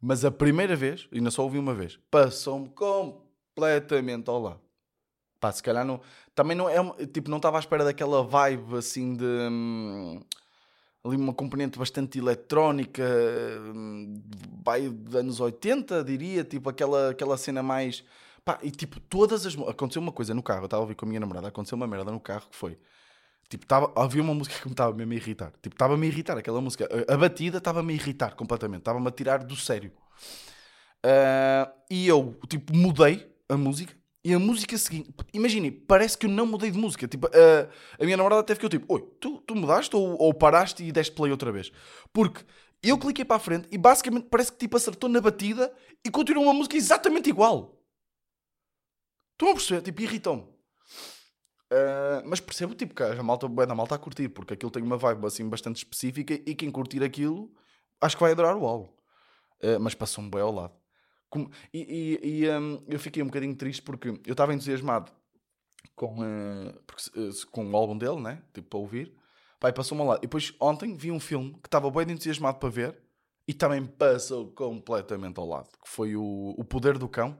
Mas 0.00 0.24
a 0.24 0.30
primeira 0.30 0.76
vez, 0.76 1.08
ainda 1.12 1.30
só 1.30 1.42
ouvi 1.42 1.58
uma 1.58 1.74
vez, 1.74 1.98
passou-me 2.10 2.68
completamente 2.68 4.28
ao 4.28 4.40
lado. 4.40 4.60
Pá, 5.40 5.52
se 5.52 5.62
calhar 5.62 5.84
não. 5.84 6.00
Também 6.34 6.56
não 6.56 6.68
é. 6.68 7.06
Tipo, 7.06 7.30
não 7.30 7.38
estava 7.38 7.58
à 7.58 7.60
espera 7.60 7.84
daquela 7.84 8.22
vibe 8.22 8.76
assim 8.76 9.14
de. 9.14 9.24
Hum, 9.24 10.20
ali 11.04 11.16
uma 11.16 11.32
componente 11.32 11.78
bastante 11.78 12.18
eletrónica, 12.18 13.04
hum, 13.74 14.22
vai 14.64 14.88
de 14.88 15.16
anos 15.16 15.40
80, 15.40 16.02
diria, 16.02 16.44
tipo 16.44 16.68
aquela, 16.68 17.10
aquela 17.10 17.36
cena 17.36 17.62
mais. 17.62 18.04
Pá, 18.46 18.60
e 18.62 18.70
tipo, 18.70 19.00
todas 19.00 19.44
as. 19.44 19.58
Aconteceu 19.58 20.00
uma 20.00 20.12
coisa 20.12 20.32
no 20.32 20.40
carro, 20.40 20.60
eu 20.60 20.64
estava 20.66 20.80
a 20.80 20.84
ouvir 20.84 20.94
com 20.94 21.04
a 21.04 21.08
minha 21.08 21.18
namorada, 21.18 21.48
aconteceu 21.48 21.74
uma 21.74 21.86
merda 21.86 22.12
no 22.12 22.20
carro 22.20 22.48
que 22.48 22.54
foi. 22.54 22.78
Tipo, 23.48 23.66
tava, 23.66 23.92
havia 23.96 24.22
uma 24.22 24.32
música 24.32 24.56
que 24.56 24.66
me 24.66 24.72
estava 24.72 24.94
mesmo 24.94 25.12
a 25.12 25.16
irritar. 25.16 25.52
Tipo, 25.60 25.74
estava-me 25.74 26.06
a 26.06 26.08
irritar 26.08 26.38
aquela 26.38 26.60
música. 26.60 26.88
A, 27.08 27.16
batida 27.16 27.58
estava-me 27.58 27.92
a 27.92 27.96
irritar 27.96 28.36
completamente. 28.36 28.82
Estava-me 28.82 29.08
a 29.08 29.10
tirar 29.10 29.42
do 29.42 29.56
sério. 29.56 29.90
Uh, 31.04 31.72
e 31.90 32.06
eu, 32.06 32.38
tipo, 32.48 32.72
mudei 32.72 33.28
a 33.48 33.56
música 33.56 33.92
e 34.24 34.32
a 34.32 34.38
música 34.38 34.76
seguinte, 34.78 35.12
imaginem, 35.32 35.70
parece 35.70 36.16
que 36.16 36.26
eu 36.26 36.30
não 36.30 36.46
mudei 36.46 36.70
de 36.70 36.78
música. 36.78 37.08
Tipo, 37.08 37.26
a, 37.26 38.00
a 38.00 38.04
minha 38.04 38.16
namorada 38.16 38.42
até 38.42 38.54
ficou 38.54 38.70
tipo: 38.70 38.92
Oi, 38.92 39.00
tu, 39.20 39.40
tu 39.40 39.56
mudaste 39.56 39.94
ou, 39.96 40.20
ou 40.20 40.32
paraste 40.32 40.84
e 40.84 40.92
deste 40.92 41.14
play 41.14 41.32
outra 41.32 41.50
vez? 41.50 41.72
Porque 42.12 42.44
eu 42.80 42.96
cliquei 42.96 43.24
para 43.24 43.36
a 43.36 43.40
frente 43.40 43.66
e 43.72 43.78
basicamente 43.78 44.28
parece 44.30 44.52
que 44.52 44.58
tipo 44.58 44.76
acertou 44.76 45.10
na 45.10 45.20
batida 45.20 45.72
e 46.04 46.10
continuou 46.10 46.44
uma 46.44 46.54
música 46.54 46.76
exatamente 46.76 47.28
igual. 47.28 47.75
Estão 49.36 49.50
a 49.50 49.52
perceber? 49.52 49.82
Tipo, 49.82 50.02
irritam-me. 50.02 50.42
Uh, 50.42 52.22
mas 52.24 52.40
percebo 52.40 52.74
tipo, 52.74 52.94
que 52.94 53.02
a 53.02 53.22
malta, 53.22 53.46
a 53.46 53.74
malta 53.74 53.94
a 53.96 53.98
curtir, 53.98 54.30
porque 54.30 54.54
aquilo 54.54 54.70
tem 54.70 54.82
uma 54.82 54.96
vibe 54.96 55.26
assim 55.26 55.46
bastante 55.46 55.76
específica 55.76 56.32
e 56.32 56.54
quem 56.54 56.70
curtir 56.70 57.02
aquilo 57.02 57.52
acho 58.00 58.16
que 58.16 58.22
vai 58.22 58.32
adorar 58.32 58.56
o 58.56 58.66
álbum. 58.66 58.88
Uh, 59.62 59.78
mas 59.80 59.94
passou-me 59.94 60.30
bem 60.30 60.40
ao 60.40 60.52
lado. 60.52 60.74
Como, 61.28 61.50
e, 61.74 62.20
e, 62.22 62.44
e 62.44 62.50
um, 62.50 62.82
eu 62.86 62.98
fiquei 62.98 63.22
um 63.22 63.26
bocadinho 63.26 63.54
triste 63.54 63.82
porque 63.82 64.08
eu 64.08 64.32
estava 64.32 64.54
entusiasmado 64.54 65.12
com, 65.94 66.20
uh, 66.20 66.82
porque, 66.86 67.10
com 67.50 67.70
o 67.70 67.76
álbum 67.76 67.98
dele, 67.98 68.20
né? 68.20 68.42
Tipo, 68.54 68.68
para 68.68 68.78
ouvir. 68.78 69.14
Pai, 69.60 69.72
passou-me 69.72 70.02
ao 70.02 70.08
lado. 70.08 70.18
E 70.18 70.22
depois 70.22 70.54
ontem 70.60 70.94
vi 70.94 71.10
um 71.10 71.20
filme 71.20 71.52
que 71.54 71.68
estava 71.68 71.90
bem 71.90 72.10
entusiasmado 72.10 72.58
para 72.58 72.68
ver 72.68 72.98
e 73.48 73.52
também 73.52 73.84
passou 73.84 74.52
completamente 74.52 75.38
ao 75.38 75.46
lado. 75.46 75.68
Que 75.82 75.88
foi 75.88 76.14
o, 76.16 76.54
o 76.56 76.64
Poder 76.64 76.96
do 76.96 77.08
Cão. 77.08 77.36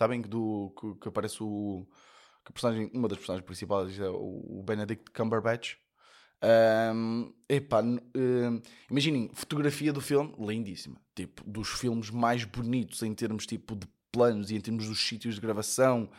Sabem 0.00 0.22
do, 0.22 0.72
que, 0.80 0.94
que 0.94 1.08
aparece 1.08 1.42
o. 1.42 1.86
Que 2.42 2.54
personagem, 2.54 2.90
uma 2.94 3.06
das 3.06 3.18
personagens 3.18 3.44
principais 3.44 4.00
é 4.00 4.08
o 4.08 4.62
Benedict 4.66 5.10
Cumberbatch. 5.10 5.76
Um, 6.42 7.34
epá, 7.46 7.82
uh, 7.82 8.62
imaginem, 8.90 9.30
fotografia 9.34 9.92
do 9.92 10.00
filme, 10.00 10.34
lindíssima. 10.38 10.98
Tipo, 11.14 11.44
dos 11.44 11.68
filmes 11.68 12.08
mais 12.08 12.44
bonitos 12.44 13.02
em 13.02 13.12
termos 13.12 13.44
tipo, 13.44 13.76
de 13.76 13.86
planos 14.10 14.50
e 14.50 14.56
em 14.56 14.60
termos 14.62 14.88
dos 14.88 15.06
sítios 15.06 15.34
de 15.34 15.40
gravação, 15.42 16.10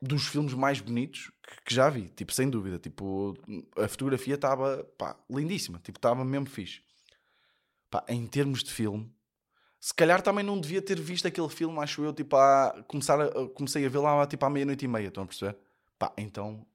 dos 0.00 0.26
filmes 0.26 0.54
mais 0.54 0.80
bonitos 0.80 1.30
que, 1.46 1.64
que 1.66 1.74
já 1.74 1.90
vi, 1.90 2.08
tipo, 2.08 2.32
sem 2.32 2.48
dúvida. 2.48 2.78
Tipo, 2.78 3.34
a 3.76 3.86
fotografia 3.86 4.36
estava 4.36 4.82
lindíssima, 5.28 5.78
tipo, 5.78 5.98
estava 5.98 6.24
mesmo 6.24 6.46
fixe. 6.46 6.80
Pá, 7.90 8.02
em 8.08 8.26
termos 8.26 8.64
de 8.64 8.72
filme, 8.72 9.14
se 9.84 9.92
calhar 9.92 10.22
também 10.22 10.42
não 10.42 10.58
devia 10.58 10.80
ter 10.80 10.98
visto 10.98 11.28
aquele 11.28 11.50
filme, 11.50 11.78
acho 11.78 12.02
eu, 12.02 12.10
tipo, 12.10 12.34
a 12.36 12.82
começar 12.88 13.20
a, 13.20 13.48
comecei 13.50 13.84
a 13.84 13.88
ver 13.90 13.98
lá 13.98 14.26
tipo 14.26 14.42
à 14.46 14.48
meia-noite 14.48 14.82
e 14.82 14.88
meia, 14.88 15.08
estão 15.08 15.24
a 15.24 15.26
perceber? 15.26 15.58
Pá, 15.98 16.10
então 16.16 16.66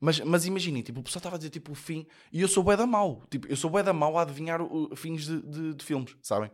mas, 0.00 0.18
mas 0.18 0.44
imaginem, 0.44 0.82
tipo, 0.82 0.98
o 0.98 1.02
pessoal 1.04 1.20
estava 1.20 1.36
a 1.36 1.38
dizer 1.38 1.50
tipo 1.50 1.70
o 1.70 1.76
fim 1.76 2.08
e 2.32 2.42
eu 2.42 2.48
sou 2.48 2.64
bué 2.64 2.76
da 2.76 2.88
mau. 2.88 3.22
Tipo, 3.30 3.46
eu 3.46 3.54
sou 3.54 3.70
bué 3.70 3.84
da 3.84 3.92
mau 3.92 4.18
a 4.18 4.22
adivinhar 4.22 4.60
o, 4.60 4.96
fins 4.96 5.26
de, 5.26 5.40
de, 5.42 5.74
de, 5.74 5.84
filmes, 5.84 6.16
sabem? 6.20 6.50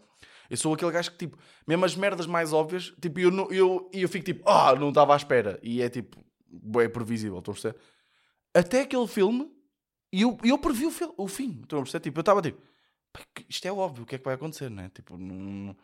Eu 0.51 0.57
sou 0.59 0.75
aquele 0.75 0.91
gajo 0.91 1.13
que, 1.13 1.17
tipo, 1.17 1.39
mesmo 1.67 1.83
as 1.87 1.97
merdas 1.97 2.27
mais 2.27 2.53
óbvias, 2.53 2.93
tipo, 3.01 3.19
eu, 3.19 3.31
eu, 3.51 3.91
eu, 3.91 4.09
fico 4.11 4.27
tipo, 4.27 4.47
ah, 4.47 4.73
oh, 4.73 4.79
não 4.79 4.91
estava 4.91 5.15
à 5.15 5.17
espera. 5.17 5.59
E 5.63 5.81
é 5.81 5.89
tipo, 5.89 6.23
bué 6.47 6.89
previsível, 6.89 7.39
estão 7.39 7.53
a 7.53 7.55
perceber? 7.55 7.79
Até 8.53 8.83
aquele 8.83 9.07
filme, 9.07 9.51
e 10.13 10.21
eu, 10.21 10.37
eu 10.45 10.59
previ 10.59 10.85
o, 10.85 10.93
o 11.17 11.27
fim, 11.27 11.61
estão 11.63 11.79
a 11.79 11.83
perceber? 11.83 12.03
Tipo, 12.03 12.19
eu 12.19 12.23
estava 12.23 12.43
tipo, 12.43 12.61
isto 13.49 13.67
é 13.67 13.73
óbvio, 13.73 14.05
o 14.05 14.07
que 14.07 14.17
é 14.17 14.19
que 14.19 14.25
vai 14.25 14.35
acontecer, 14.35 14.71
né? 14.71 14.91
Tipo, 14.95 15.17
não. 15.17 15.77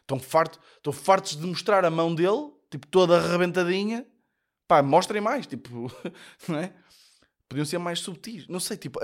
Estão 0.00 0.18
fartos, 0.18 0.58
fartos 0.94 1.36
de 1.36 1.46
mostrar 1.46 1.84
a 1.84 1.90
mão 1.90 2.14
dele, 2.14 2.50
tipo, 2.70 2.86
toda 2.86 3.18
arrebentadinha 3.18 4.06
pá, 4.70 4.84
mostrem 4.84 5.20
mais, 5.20 5.48
tipo, 5.48 5.90
não 6.46 6.58
é? 6.58 6.72
Podiam 7.48 7.64
ser 7.64 7.78
mais 7.78 7.98
subtis, 7.98 8.46
não 8.46 8.60
sei, 8.60 8.76
tipo, 8.76 9.00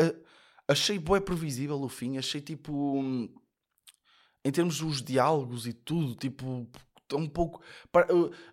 achei 0.68 0.96
bué 0.96 1.18
previsível 1.18 1.82
o 1.82 1.88
fim, 1.88 2.16
achei 2.16 2.40
tipo, 2.40 3.02
em 4.44 4.52
termos 4.52 4.78
dos 4.78 5.02
diálogos 5.02 5.66
e 5.66 5.72
tudo, 5.72 6.14
tipo, 6.14 6.70
um 7.12 7.28
pouco. 7.28 7.60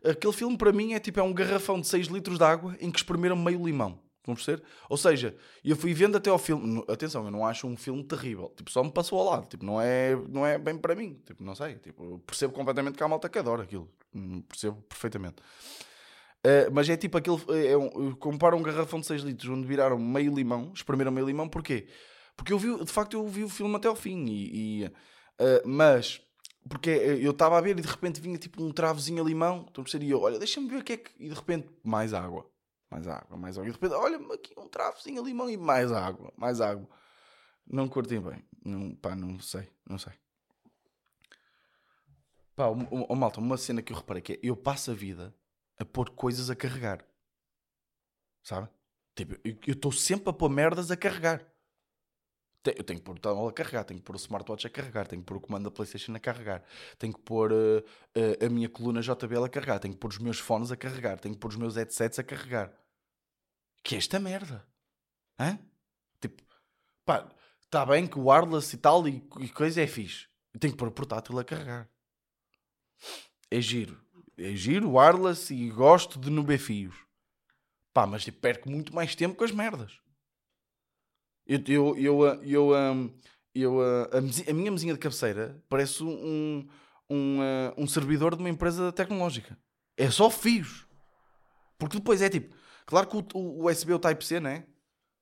Aquele 0.04 0.34
filme 0.34 0.58
para 0.58 0.74
mim 0.74 0.94
é 0.94 1.00
tipo 1.00 1.20
é 1.20 1.24
um 1.24 1.34
garrafão 1.34 1.80
de 1.80 1.88
6 1.88 2.08
litros 2.08 2.40
de 2.40 2.44
água 2.44 2.76
em 2.80 2.90
que 2.90 2.98
espremeram 2.98 3.36
meio 3.36 3.64
limão. 3.64 4.03
Vamos 4.26 4.44
perceber? 4.44 4.64
Ou 4.90 4.98
seja, 4.98 5.36
eu 5.64 5.76
fui 5.76 5.94
vendo 5.94 6.18
até 6.18 6.30
ao 6.30 6.40
filme. 6.40 6.84
Atenção, 6.88 7.26
eu 7.26 7.32
não 7.32 7.46
acho 7.46 7.68
um 7.68 7.76
filme 7.76 8.04
terrível. 8.04 8.54
Tipo, 8.56 8.72
só 8.72 8.84
me 8.84 8.92
passou 8.92 9.20
ao 9.20 9.26
lado. 9.26 9.48
Tipo, 9.48 9.66
não 9.66 9.82
é, 9.82 10.16
não 10.30 10.46
é 10.46 10.58
bem 10.58 10.78
para 10.78 10.96
mim. 10.96 11.20
Tipo, 11.26 11.44
não 11.44 11.54
sei. 11.56 11.76
Tipo, 11.76 12.20
percebo 12.20 12.54
completamente 12.54 12.96
que 12.96 13.04
há 13.04 13.08
malta 13.08 13.28
que 13.28 13.38
adora 13.38 13.64
aquilo. 13.64 13.90
Hum, 14.16 14.42
percebo 14.42 14.82
perfeitamente. 14.84 15.42
Uh, 16.46 16.72
mas 16.74 16.90
é 16.90 16.98
tipo 16.98 17.18
aquele. 17.18 17.38
Eh, 17.50 17.72
é 17.72 17.78
um, 17.78 18.14
compara 18.16 18.56
um 18.56 18.62
garrafão 18.62 19.00
de 19.00 19.06
6 19.06 19.24
litros 19.24 19.50
onde 19.50 19.66
viraram 19.66 19.98
meio 19.98 20.34
limão, 20.34 20.72
espremeram 20.76 21.12
meio 21.12 21.26
limão, 21.26 21.48
porquê? 21.48 21.88
Porque 22.36 22.52
eu 22.52 22.60
vi, 22.60 22.84
de 22.84 22.92
facto, 22.92 23.14
eu 23.14 23.26
vi 23.28 23.44
o 23.44 23.50
filme 23.50 23.76
até 23.76 23.88
ao 23.88 23.96
fim. 23.96 24.26
E, 24.26 24.84
e 24.84 24.86
uh, 24.86 24.92
mas, 25.66 26.22
porque 26.68 26.90
eu 26.90 27.32
estava 27.32 27.58
a 27.58 27.62
ver 27.62 27.78
e 27.78 27.82
de 27.82 27.88
repente 27.88 28.20
vinha 28.20 28.38
tipo 28.38 28.62
um 28.62 28.72
travozinho 28.72 29.24
a 29.24 29.26
limão, 29.26 29.66
então 29.70 29.86
e 30.02 30.10
eu, 30.10 30.22
olha, 30.22 30.38
deixa-me 30.38 30.68
ver 30.68 30.78
o 30.78 30.84
que 30.84 30.94
é 30.94 30.98
que. 30.98 31.12
E 31.18 31.30
de 31.30 31.36
repente, 31.36 31.70
mais 31.82 32.14
água, 32.14 32.46
mais 32.94 33.08
água, 33.08 33.38
mais 33.38 33.58
água. 33.58 33.68
E 33.68 33.72
de 33.72 33.80
repente, 33.80 33.96
olha, 33.96 34.34
aqui 34.34 34.54
um 34.58 34.68
travozinho 34.68 35.22
a 35.22 35.26
limão 35.26 35.50
e 35.50 35.58
mais 35.58 35.92
água, 35.92 36.32
mais 36.38 36.62
água. 36.62 36.88
Não 37.66 37.88
curti 37.88 38.20
bem, 38.20 38.44
não, 38.64 38.94
pá, 38.96 39.16
não 39.16 39.40
sei, 39.40 39.68
não 39.90 39.98
sei. 39.98 40.14
Pá, 42.56 42.68
o, 42.68 42.78
o, 42.92 43.04
o, 43.06 43.16
malta, 43.16 43.40
uma 43.40 43.58
cena 43.58 43.82
que 43.82 43.92
eu 43.92 43.98
reparei 43.98 44.22
que 44.22 44.34
é, 44.34 44.40
eu 44.44 44.56
passo 44.56 44.92
a 44.92 44.94
vida 44.94 45.34
a 45.80 45.84
pôr 45.84 46.12
coisas 46.12 46.52
a 46.52 46.56
carregar. 46.56 47.04
Sabe? 48.44 48.70
Tipo, 49.16 49.36
eu 49.44 49.74
estou 49.74 49.92
sempre 49.92 50.30
a 50.30 50.34
pôr 50.34 50.50
merdas 50.50 50.92
a 50.92 50.98
carregar. 50.98 51.44
Eu 52.66 52.84
tenho 52.84 53.00
que 53.00 53.06
pôr 53.06 53.16
o 53.16 53.20
telemóvel 53.20 53.50
a 53.50 53.54
carregar, 53.54 53.84
tenho 53.84 54.00
que 54.00 54.06
pôr 54.06 54.16
o 54.16 54.18
smartwatch 54.18 54.68
a 54.68 54.70
carregar, 54.70 55.08
tenho 55.08 55.22
que 55.22 55.26
pôr 55.26 55.36
o 55.38 55.42
comando 55.42 55.66
da 55.66 55.72
PlayStation 55.72 56.16
a 56.16 56.20
carregar, 56.20 56.64
tenho 56.98 57.12
que 57.12 57.20
pôr 57.20 57.52
uh, 57.52 57.80
uh, 57.80 58.46
a 58.46 58.50
minha 58.50 58.70
coluna 58.70 59.02
JBL 59.02 59.44
a 59.44 59.50
carregar, 59.50 59.80
tenho 59.80 59.94
que 59.94 60.00
pôr 60.00 60.10
os 60.10 60.18
meus 60.18 60.40
fones 60.40 60.72
a 60.72 60.78
carregar, 60.78 61.20
tenho 61.20 61.36
que 61.36 61.42
pôr 61.42 61.50
os 61.50 61.58
meus 61.58 61.76
headsets 61.76 62.20
a 62.20 62.24
carregar. 62.24 62.72
Que 63.84 63.96
é 63.96 63.98
esta 63.98 64.20
merda? 64.20 64.66
Hã? 65.38 65.60
Tipo, 66.22 66.42
pá, 67.06 67.30
está 67.62 67.86
bem 67.86 68.08
que 68.08 68.18
o 68.18 68.30
wireless 68.30 68.74
e 68.76 68.80
tal 68.80 69.08
e, 69.08 69.28
e 69.40 69.50
coisa 69.50 69.82
é 69.82 69.88
fixe. 69.88 70.28
Eu 70.54 70.60
tenho 70.60 70.74
que 70.74 70.80
pôr 70.80 70.88
o 70.88 70.92
portátil 70.92 71.38
a 71.38 71.44
carregar. 71.44 71.90
É 73.52 73.60
giro 73.60 74.04
é 74.38 74.56
giro, 74.56 74.96
wireless 74.96 75.54
e 75.54 75.70
gosto 75.70 76.20
de 76.20 76.30
no 76.30 76.46
fios. 76.58 76.96
Pá, 77.94 78.08
mas 78.08 78.24
tipo, 78.24 78.40
perco 78.40 78.70
muito 78.70 78.94
mais 78.94 79.16
tempo 79.16 79.36
com 79.36 79.44
as 79.44 79.52
merdas. 79.52 80.00
Eu, 81.46 81.62
eu, 81.68 81.98
eu, 81.98 82.44
eu, 82.44 83.14
eu, 83.54 83.82
a, 83.82 84.18
a 84.18 84.54
minha 84.54 84.72
mesinha 84.72 84.94
de 84.94 85.00
cabeceira 85.00 85.62
parece 85.70 86.04
um, 86.04 86.68
um, 87.10 87.40
um 87.78 87.88
servidor 87.88 88.36
de 88.36 88.42
uma 88.42 88.50
empresa 88.50 88.92
tecnológica. 88.92 89.58
É 89.96 90.10
só 90.10 90.30
fios. 90.30 90.88
Porque 91.78 91.98
depois 91.98 92.22
é 92.22 92.30
tipo, 92.30 92.56
claro 92.86 93.08
que 93.08 93.18
o, 93.36 93.66
USB 93.66 93.94
o 93.94 94.00
Type-C, 94.00 94.40
né? 94.40 94.66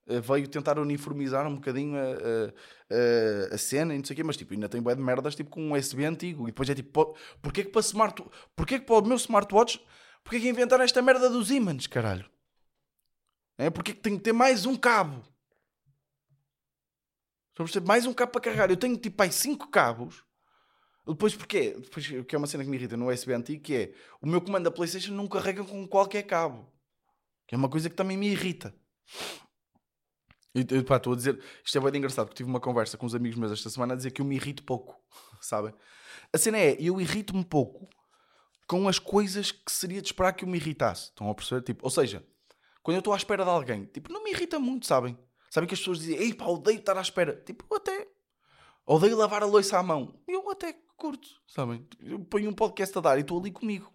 Eh, 0.08 0.20
veio 0.20 0.48
tentar 0.48 0.80
uniformizar 0.80 1.48
um 1.48 1.56
bocadinho 1.56 1.96
a, 1.96 3.52
a, 3.52 3.56
a, 3.56 3.58
cena 3.58 3.94
e 3.94 3.98
não 3.98 4.06
sei 4.06 4.14
o 4.14 4.18
quê, 4.18 4.24
mas 4.24 4.36
tipo, 4.36 4.54
ainda 4.54 4.68
tem 4.68 4.82
bué 4.82 4.96
de 4.96 5.02
merdas 5.02 5.36
tipo 5.36 5.50
com 5.50 5.62
um 5.62 5.74
USB 5.74 6.06
antigo. 6.06 6.44
E 6.44 6.52
depois 6.52 6.70
é 6.70 6.76
tipo, 6.76 7.16
porquê 7.42 7.64
que 7.64 7.72
para 7.72 7.82
smart, 7.82 8.24
porquê 8.56 8.80
que 8.80 8.86
para 8.86 8.96
o 8.96 9.08
meu 9.08 9.18
smartwatch, 9.18 9.84
porquê 10.24 10.40
que 10.40 10.50
inventaram 10.50 10.84
esta 10.84 11.02
merda 11.02 11.30
dos 11.30 11.52
ímãs, 11.52 11.88
caralho? 11.88 12.30
É? 13.58 13.70
Porquê 13.70 13.94
que 13.94 14.02
tem 14.02 14.18
que 14.18 14.24
ter 14.24 14.34
mais 14.34 14.66
um 14.66 14.76
cabo? 14.76 15.24
A 17.54 17.64
perceber? 17.64 17.86
Mais 17.88 18.06
um 18.08 18.14
cabo 18.14 18.32
para 18.32 18.42
carregar. 18.42 18.70
Eu 18.70 18.78
tenho 18.78 18.98
tipo 18.98 19.22
aí 19.22 19.32
5 19.32 19.70
cabos. 19.70 20.24
Depois 21.06 21.36
porquê? 21.36 21.76
Depois, 21.80 22.08
que 22.08 22.36
é 22.36 22.38
uma 22.38 22.48
cena 22.48 22.64
que 22.64 22.70
me 22.70 22.78
irrita 22.78 22.98
no 22.98 23.12
USB 23.12 23.34
antigo, 23.34 23.62
que 23.62 23.76
é 23.76 23.94
o 24.22 24.28
meu 24.28 24.42
comando 24.42 24.64
da 24.64 24.72
Playstation 24.72 25.14
não 25.14 25.28
carrega 25.28 25.64
com 25.64 25.88
qualquer 25.88 26.24
cabo. 26.24 26.72
Que 27.52 27.56
é 27.56 27.58
uma 27.58 27.68
coisa 27.68 27.90
que 27.90 27.96
também 27.98 28.16
me 28.16 28.30
irrita. 28.30 28.74
E 30.56 30.64
pá, 30.84 30.96
estou 30.96 31.12
a 31.12 31.16
dizer, 31.18 31.38
isto 31.66 31.78
é 31.78 31.82
bem 31.82 31.98
engraçado, 31.98 32.28
porque 32.28 32.38
tive 32.38 32.50
uma 32.50 32.62
conversa 32.62 32.98
com 32.98 33.06
uns 33.06 33.14
amigos 33.14 33.38
meus 33.38 33.52
esta 33.52 33.70
semana 33.70 33.94
a 33.94 33.98
dizer 33.98 34.12
que 34.12 34.22
eu 34.22 34.26
me 34.26 34.38
irrito 34.38 34.64
pouco, 34.64 34.98
sabem? 35.42 35.74
A 36.32 36.38
cena 36.38 36.58
é, 36.58 36.78
eu 36.80 37.02
irrito-me 37.02 37.44
pouco 37.44 37.90
com 38.66 38.88
as 38.88 38.98
coisas 39.00 39.52
que 39.52 39.70
seria 39.70 40.02
de 40.02 40.08
esperar 40.08 40.32
que 40.32 40.46
eu 40.46 40.48
me 40.48 40.58
irritasse. 40.58 41.10
Estão 41.10 41.30
a 41.30 41.36
perceber? 41.36 41.62
Tipo, 41.64 41.84
ou 41.84 41.90
seja, 41.90 42.26
quando 42.82 42.96
eu 42.96 43.00
estou 43.00 43.14
à 43.14 43.18
espera 43.18 43.44
de 43.44 43.50
alguém, 43.50 43.84
tipo, 43.84 44.14
não 44.14 44.24
me 44.24 44.32
irrita 44.32 44.58
muito, 44.58 44.86
sabem? 44.86 45.20
Sabem 45.50 45.68
que 45.68 45.74
as 45.74 45.80
pessoas 45.82 46.00
dizem, 46.00 46.16
ei 46.16 46.34
pá, 46.34 46.46
odeio 46.46 46.80
estar 46.80 46.98
à 46.98 47.02
espera. 47.02 47.36
Tipo, 47.46 47.66
eu 47.70 47.76
até. 47.76 48.08
Odeio 48.86 49.18
lavar 49.18 49.44
a 49.44 49.46
louça 49.46 49.78
à 49.78 49.84
mão. 49.84 50.18
Eu 50.26 50.50
até 50.50 50.72
curto, 50.96 51.28
sabem? 51.46 51.86
Eu 52.00 52.18
ponho 52.22 52.50
um 52.50 52.54
podcast 52.54 52.98
a 52.98 53.02
dar 53.02 53.18
e 53.18 53.22
estou 53.22 53.42
ali 53.42 53.52
comigo. 53.52 53.92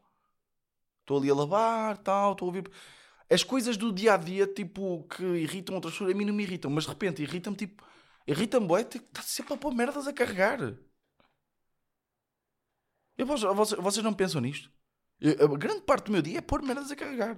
Estou 1.00 1.16
ali 1.16 1.30
a 1.30 1.34
lavar, 1.34 1.96
tal, 1.96 2.32
estou 2.32 2.44
a 2.44 2.48
ouvir. 2.48 2.70
As 3.28 3.42
coisas 3.42 3.76
do 3.76 3.92
dia 3.92 4.14
a 4.14 4.16
dia, 4.16 4.46
tipo, 4.46 5.04
que 5.04 5.22
irritam 5.22 5.74
outras 5.74 5.94
pessoas, 5.94 6.12
a 6.12 6.14
mim 6.14 6.24
não 6.24 6.32
me 6.32 6.44
irritam, 6.44 6.70
mas 6.70 6.84
de 6.84 6.90
repente 6.90 7.22
irritam-me, 7.22 7.56
tipo, 7.56 7.82
irritam-me, 8.26 8.72
é, 8.74 8.84
tipo, 8.84 9.04
está 9.06 9.22
sempre 9.22 9.54
a 9.54 9.56
pôr 9.56 9.74
merdas 9.74 10.06
a 10.06 10.12
carregar. 10.12 10.60
Eu, 13.18 13.26
vocês, 13.26 13.80
vocês 13.80 14.04
não 14.04 14.14
pensam 14.14 14.40
nisto? 14.40 14.70
Eu, 15.20 15.54
a 15.54 15.58
grande 15.58 15.80
parte 15.80 16.06
do 16.06 16.12
meu 16.12 16.22
dia 16.22 16.38
é 16.38 16.40
pôr 16.40 16.62
merdas 16.62 16.90
a 16.90 16.96
carregar. 16.96 17.36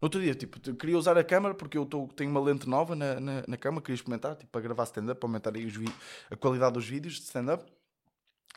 No 0.00 0.06
outro 0.06 0.20
dia, 0.20 0.34
tipo, 0.34 0.60
queria 0.76 0.96
usar 0.96 1.18
a 1.18 1.24
câmera 1.24 1.54
porque 1.54 1.76
eu 1.76 1.84
tô, 1.84 2.06
tenho 2.08 2.30
uma 2.30 2.40
lente 2.40 2.68
nova 2.68 2.94
na, 2.94 3.18
na, 3.18 3.44
na 3.48 3.56
câmera, 3.56 3.82
queria 3.82 3.96
experimentar, 3.96 4.36
tipo, 4.36 4.52
para 4.52 4.60
gravar 4.60 4.84
stand-up, 4.84 5.18
para 5.18 5.28
aumentar 5.28 5.56
aí 5.56 5.68
a 6.30 6.36
qualidade 6.36 6.74
dos 6.74 6.86
vídeos 6.86 7.14
de 7.14 7.22
stand-up. 7.22 7.64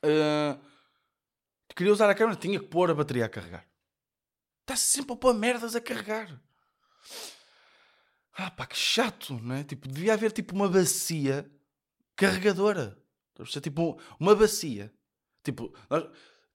Uh, 0.04 0.60
queria 1.76 1.92
usar 1.92 2.08
a 2.10 2.14
câmera, 2.14 2.38
tinha 2.38 2.60
que 2.60 2.68
pôr 2.68 2.92
a 2.92 2.94
bateria 2.94 3.26
a 3.26 3.30
carregar. 3.30 3.66
Está 4.62 4.76
sempre 4.76 5.14
a 5.14 5.16
pôr 5.16 5.34
merdas 5.34 5.76
a 5.76 5.82
carregar. 5.82 6.40
Ah 8.34 8.50
pá, 8.50 8.66
que 8.66 8.78
chato, 8.78 9.34
não 9.42 9.56
é? 9.56 9.64
Tipo, 9.64 9.88
devia 9.88 10.14
haver 10.14 10.32
tipo 10.32 10.56
uma 10.56 10.70
bacia 10.70 11.50
carregadora. 12.16 12.98
Tipo, 13.62 14.00
uma 14.20 14.36
bacia. 14.36 14.94
Tipo, 15.44 15.74
nós, 15.90 16.08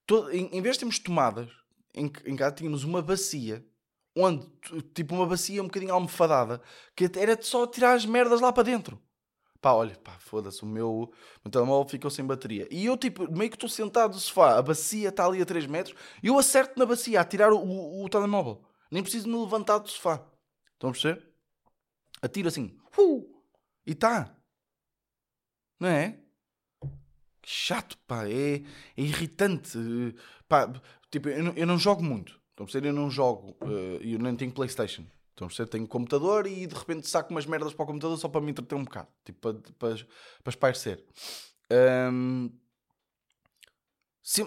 todo, 0.06 0.30
em, 0.30 0.46
em, 0.52 0.62
vez 0.62 0.76
de 0.76 0.80
termos 0.80 0.98
tomadas, 0.98 1.50
em, 1.94 2.10
em 2.24 2.36
casa 2.36 2.54
tínhamos 2.54 2.84
uma 2.84 3.02
bacia, 3.02 3.66
onde, 4.16 4.46
tipo, 4.94 5.14
uma 5.14 5.26
bacia 5.26 5.62
um 5.62 5.66
bocadinho 5.66 5.92
almofadada, 5.92 6.62
que 6.94 7.10
era 7.16 7.40
só 7.42 7.66
tirar 7.66 7.94
as 7.94 8.06
merdas 8.06 8.40
lá 8.40 8.52
para 8.52 8.62
dentro. 8.62 9.00
Pá, 9.60 9.72
olha, 9.72 9.96
pá, 9.96 10.16
foda-se, 10.20 10.62
o 10.62 10.66
meu, 10.66 11.12
meu 11.44 11.50
telemóvel 11.50 11.88
ficou 11.88 12.10
sem 12.10 12.24
bateria. 12.24 12.68
E 12.70 12.86
eu, 12.86 12.96
tipo, 12.96 13.30
meio 13.32 13.50
que 13.50 13.56
estou 13.56 13.68
sentado 13.68 14.14
no 14.14 14.20
sofá, 14.20 14.56
a 14.58 14.62
bacia 14.62 15.08
está 15.08 15.26
ali 15.26 15.42
a 15.42 15.46
3 15.46 15.66
metros, 15.66 15.96
e 16.22 16.28
eu 16.28 16.38
acerto 16.38 16.78
na 16.78 16.86
bacia 16.86 17.20
a 17.20 17.24
tirar 17.24 17.52
o, 17.52 17.58
o, 17.58 18.04
o 18.04 18.08
telemóvel. 18.08 18.62
Nem 18.90 19.02
preciso 19.02 19.28
me 19.28 19.36
levantar 19.36 19.78
do 19.78 19.88
sofá. 19.88 20.24
Estão 20.76 20.90
a 20.90 20.92
perceber? 20.92 21.26
Atiro 22.22 22.48
assim, 22.48 22.78
uh, 22.98 23.42
e 23.86 23.92
está. 23.92 24.34
Não 25.80 25.88
é? 25.88 26.18
Chato, 27.44 27.96
pá, 28.06 28.28
é, 28.28 28.56
é 28.56 28.62
irritante. 28.96 29.78
Pá, 30.48 30.70
tipo, 31.10 31.28
eu 31.28 31.44
não, 31.44 31.52
eu 31.54 31.66
não 31.66 31.78
jogo 31.78 32.02
muito. 32.02 32.40
Estão 32.50 32.64
a 32.64 32.66
perceber? 32.66 32.88
Eu 32.88 32.92
não 32.92 33.10
jogo, 33.10 33.56
uh, 33.62 34.02
eu 34.02 34.18
nem 34.18 34.36
tenho 34.36 34.52
Playstation. 34.52 35.04
Estão 35.30 35.46
a 35.46 35.48
perceber? 35.48 35.70
Tenho 35.70 35.86
computador 35.86 36.46
e 36.46 36.66
de 36.66 36.74
repente 36.74 37.08
saco 37.08 37.30
umas 37.30 37.46
merdas 37.46 37.72
para 37.72 37.84
o 37.84 37.86
computador 37.86 38.18
só 38.18 38.28
para 38.28 38.40
me 38.40 38.50
entreter 38.50 38.76
um 38.76 38.84
bocado. 38.84 39.08
Tipo, 39.24 39.40
para, 39.40 39.72
para, 39.78 40.06
para 40.42 40.50
espairecer. 40.50 41.04
Um, 42.10 42.50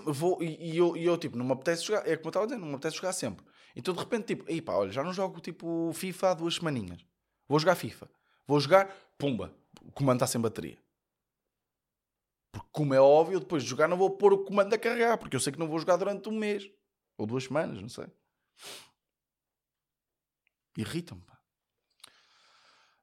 vou, 0.08 0.44
e, 0.44 0.74
e, 0.74 0.78
eu, 0.78 0.98
e 0.98 1.06
eu, 1.06 1.18
tipo, 1.18 1.38
não 1.38 1.46
me 1.46 1.54
apetece 1.54 1.86
jogar. 1.86 2.08
É 2.08 2.16
como 2.18 2.28
eu 2.28 2.30
estava 2.30 2.46
dizendo, 2.48 2.62
não 2.62 2.70
me 2.70 2.76
apetece 2.76 2.98
jogar 2.98 3.14
sempre. 3.14 3.46
Então 3.80 3.94
de 3.94 4.00
repente, 4.02 4.36
tipo, 4.36 4.52
aí 4.52 4.62
pá, 4.62 4.74
olha, 4.74 4.92
já 4.92 5.02
não 5.02 5.14
jogo 5.14 5.40
tipo 5.40 5.92
FIFA 5.94 6.32
há 6.32 6.34
duas 6.34 6.56
semaninhas. 6.56 7.00
Vou 7.48 7.58
jogar 7.58 7.76
FIFA. 7.76 8.12
Vou 8.46 8.60
jogar, 8.60 8.94
pumba, 9.18 9.56
o 9.82 9.90
comando 9.90 10.18
está 10.18 10.28
sem 10.28 10.42
bateria. 10.42 10.78
Porque, 12.52 12.68
como 12.74 12.94
é 12.94 13.00
óbvio, 13.00 13.40
depois 13.40 13.64
de 13.64 13.70
jogar 13.70 13.88
não 13.88 13.96
vou 13.96 14.12
pôr 14.12 14.34
o 14.34 14.44
comando 14.44 14.74
a 14.74 14.78
carregar, 14.78 15.18
porque 15.18 15.34
eu 15.34 15.40
sei 15.40 15.54
que 15.54 15.60
não 15.60 15.68
vou 15.68 15.80
jogar 15.80 15.96
durante 15.96 16.28
um 16.28 16.38
mês 16.38 16.70
ou 17.18 17.26
duas 17.26 17.46
semanas, 17.46 17.82
não 17.82 17.88
sei. 17.88 18.08
Irritam-me, 20.76 21.24
pá. 21.24 21.40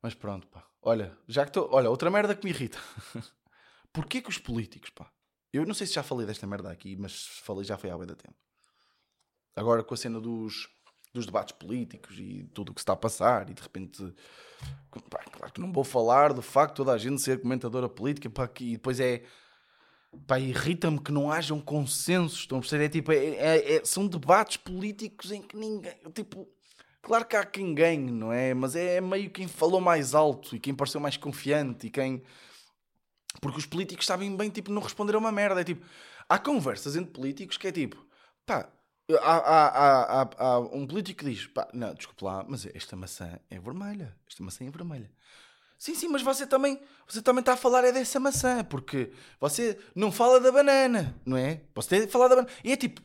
Mas 0.02 0.14
pronto, 0.14 0.46
pá. 0.48 0.68
Olha, 0.82 1.16
já 1.26 1.44
que 1.44 1.50
estou. 1.50 1.70
Olha, 1.72 1.88
outra 1.88 2.10
merda 2.10 2.36
que 2.36 2.44
me 2.44 2.50
irrita. 2.50 2.78
Porquê 3.94 4.20
que 4.20 4.28
os 4.28 4.36
políticos, 4.36 4.90
pá? 4.90 5.10
Eu 5.54 5.64
não 5.64 5.72
sei 5.72 5.86
se 5.86 5.94
já 5.94 6.02
falei 6.02 6.26
desta 6.26 6.46
merda 6.46 6.70
aqui, 6.70 6.96
mas 6.96 7.38
falei 7.38 7.64
já 7.64 7.78
foi 7.78 7.88
há 7.88 7.96
bem 7.96 8.06
da 8.06 8.14
tempo. 8.14 8.36
Agora 9.56 9.82
com 9.82 9.94
a 9.94 9.96
cena 9.96 10.20
dos, 10.20 10.68
dos 11.14 11.24
debates 11.24 11.56
políticos 11.58 12.18
e 12.18 12.44
tudo 12.52 12.70
o 12.70 12.74
que 12.74 12.80
está 12.80 12.92
a 12.92 12.96
passar, 12.96 13.48
e 13.48 13.54
de 13.54 13.62
repente. 13.62 14.14
Pá, 15.10 15.22
claro 15.30 15.52
que 15.52 15.60
não 15.60 15.72
vou 15.72 15.84
falar 15.84 16.32
do 16.32 16.42
facto 16.42 16.72
de 16.72 16.76
toda 16.76 16.92
a 16.92 16.98
gente 16.98 17.20
ser 17.20 17.40
comentadora 17.40 17.88
política, 17.88 18.28
pá, 18.28 18.48
e 18.60 18.72
depois 18.72 19.00
é. 19.00 19.22
Pá, 20.26 20.38
irrita-me 20.38 21.00
que 21.00 21.10
não 21.10 21.30
hajam 21.30 21.60
consensos. 21.60 22.40
Estão 22.40 22.58
a 22.58 22.60
perceber? 22.60 22.84
É 22.84 22.88
tipo, 22.88 23.12
é, 23.12 23.16
é, 23.16 23.76
é, 23.76 23.84
são 23.84 24.06
debates 24.06 24.58
políticos 24.58 25.32
em 25.32 25.42
que 25.42 25.56
ninguém. 25.56 25.94
Tipo, 26.14 26.46
claro 27.02 27.24
que 27.24 27.36
há 27.36 27.44
quem 27.44 27.74
ganhe, 27.74 28.10
não 28.10 28.32
é? 28.32 28.54
Mas 28.54 28.76
é 28.76 29.00
meio 29.00 29.30
quem 29.30 29.48
falou 29.48 29.80
mais 29.80 30.14
alto 30.14 30.54
e 30.54 30.60
quem 30.60 30.74
pareceu 30.74 31.00
mais 31.00 31.16
confiante 31.16 31.86
e 31.86 31.90
quem. 31.90 32.22
Porque 33.40 33.58
os 33.58 33.66
políticos 33.66 34.06
sabem 34.06 34.34
bem, 34.36 34.48
tipo, 34.48 34.70
não 34.72 34.82
responder 34.82 35.14
a 35.14 35.18
uma 35.18 35.32
merda. 35.32 35.60
É 35.60 35.64
tipo, 35.64 35.84
há 36.28 36.38
conversas 36.38 36.96
entre 36.96 37.12
políticos 37.12 37.58
que 37.58 37.68
é 37.68 37.72
tipo, 37.72 38.06
pá, 38.46 38.70
Há, 39.08 39.36
há, 39.36 40.22
há, 40.22 40.30
há, 40.36 40.58
um 40.58 40.86
político 40.86 41.24
que 41.24 41.30
diz: 41.30 41.46
pá, 41.46 41.68
não, 41.72 41.94
desculpe 41.94 42.24
lá, 42.24 42.44
mas 42.48 42.66
esta 42.66 42.96
maçã 42.96 43.38
é 43.48 43.58
vermelha. 43.58 44.16
Esta 44.28 44.42
maçã 44.42 44.64
é 44.64 44.70
vermelha. 44.70 45.10
Sim, 45.78 45.94
sim, 45.94 46.08
mas 46.08 46.22
você 46.22 46.46
também, 46.46 46.80
você 47.06 47.20
também 47.20 47.40
está 47.40 47.52
a 47.52 47.56
falar 47.56 47.84
é 47.84 47.92
dessa 47.92 48.18
maçã, 48.18 48.64
porque 48.64 49.12
você 49.38 49.78
não 49.94 50.10
fala 50.10 50.40
da 50.40 50.50
banana, 50.50 51.14
não 51.24 51.36
é? 51.36 51.60
Tem 51.88 52.00
de 52.00 52.06
falar 52.08 52.28
da 52.28 52.36
banana. 52.36 52.52
E 52.64 52.72
é 52.72 52.76
tipo, 52.76 53.02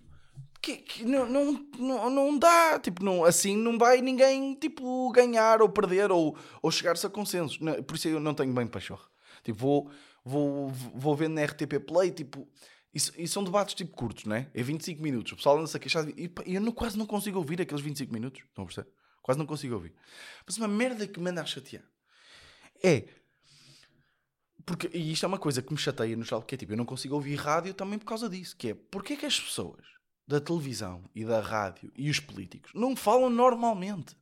que, 0.61 0.77
que 0.77 1.05
não, 1.05 1.27
não, 1.27 1.65
não, 1.77 2.09
não 2.09 2.39
dá, 2.39 2.79
tipo, 2.79 3.03
não, 3.03 3.25
assim 3.25 3.57
não 3.57 3.77
vai 3.77 3.99
ninguém, 4.01 4.53
tipo, 4.55 5.11
ganhar 5.11 5.61
ou 5.61 5.67
perder 5.67 6.11
ou, 6.11 6.37
ou 6.61 6.71
chegar-se 6.71 7.05
a 7.05 7.09
consensos. 7.09 7.59
Por 7.85 7.95
isso 7.95 8.07
eu 8.07 8.19
não 8.19 8.33
tenho 8.33 8.53
bem 8.53 8.67
pachorra. 8.67 9.05
Tipo, 9.43 9.59
vou, 9.59 9.91
vou, 10.23 10.69
vou 10.69 11.15
vendo 11.15 11.33
na 11.33 11.43
RTP 11.43 11.79
Play, 11.85 12.11
tipo, 12.11 12.47
e, 12.93 13.23
e, 13.23 13.27
são 13.27 13.43
debates 13.43 13.73
tipo 13.73 13.95
curtos, 13.95 14.25
não 14.25 14.35
é? 14.35 14.49
É 14.53 14.61
25 14.61 15.01
minutos. 15.01 15.31
O 15.31 15.35
pessoal 15.37 15.57
anda-se 15.57 15.77
a 15.77 15.79
queixar. 15.79 16.05
E 16.09 16.31
eu 16.45 16.61
não, 16.61 16.71
quase 16.71 16.97
não 16.97 17.05
consigo 17.05 17.37
ouvir 17.37 17.61
aqueles 17.61 17.81
25 17.81 18.11
minutos. 18.11 18.43
Estão 18.43 18.63
a 18.63 18.67
perceber? 18.67 18.89
Quase 19.21 19.39
não 19.39 19.45
consigo 19.45 19.75
ouvir. 19.75 19.93
Mas 20.45 20.57
uma 20.57 20.67
merda 20.67 21.07
que 21.07 21.19
me 21.19 21.29
anda 21.29 21.41
a 21.41 21.45
chatear 21.45 21.83
é. 22.83 23.07
Porque, 24.65 24.89
e 24.93 25.11
isto 25.11 25.25
é 25.25 25.27
uma 25.27 25.39
coisa 25.39 25.61
que 25.61 25.71
me 25.71 25.79
chateia 25.79 26.15
no 26.15 26.23
geral, 26.23 26.43
que 26.43 26.53
é 26.53 26.57
tipo, 26.57 26.73
eu 26.73 26.77
não 26.77 26.85
consigo 26.85 27.15
ouvir 27.15 27.35
rádio 27.35 27.73
também 27.73 27.97
por 27.97 28.05
causa 28.05 28.29
disso. 28.29 28.55
Que 28.57 28.69
é, 28.69 28.73
porque 28.73 29.13
é 29.13 29.15
que 29.15 29.25
as 29.25 29.39
pessoas 29.39 29.85
da 30.27 30.39
televisão 30.39 31.09
e 31.15 31.25
da 31.25 31.41
rádio 31.41 31.91
e 31.95 32.09
os 32.09 32.19
políticos 32.19 32.71
não 32.75 32.95
falam 32.95 33.29
normalmente? 33.29 34.15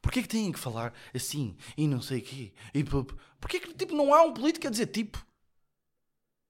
Porquê 0.00 0.22
que 0.22 0.28
têm 0.28 0.50
que 0.50 0.58
falar 0.58 0.94
assim 1.14 1.56
e 1.76 1.86
não 1.86 2.00
sei 2.00 2.20
o 2.20 2.22
quê? 2.22 2.54
E, 2.72 2.82
porquê 2.84 3.60
que 3.60 3.74
tipo, 3.74 3.94
não 3.94 4.14
há 4.14 4.22
um 4.22 4.32
político 4.32 4.66
a 4.66 4.70
dizer 4.70 4.86
tipo? 4.86 5.24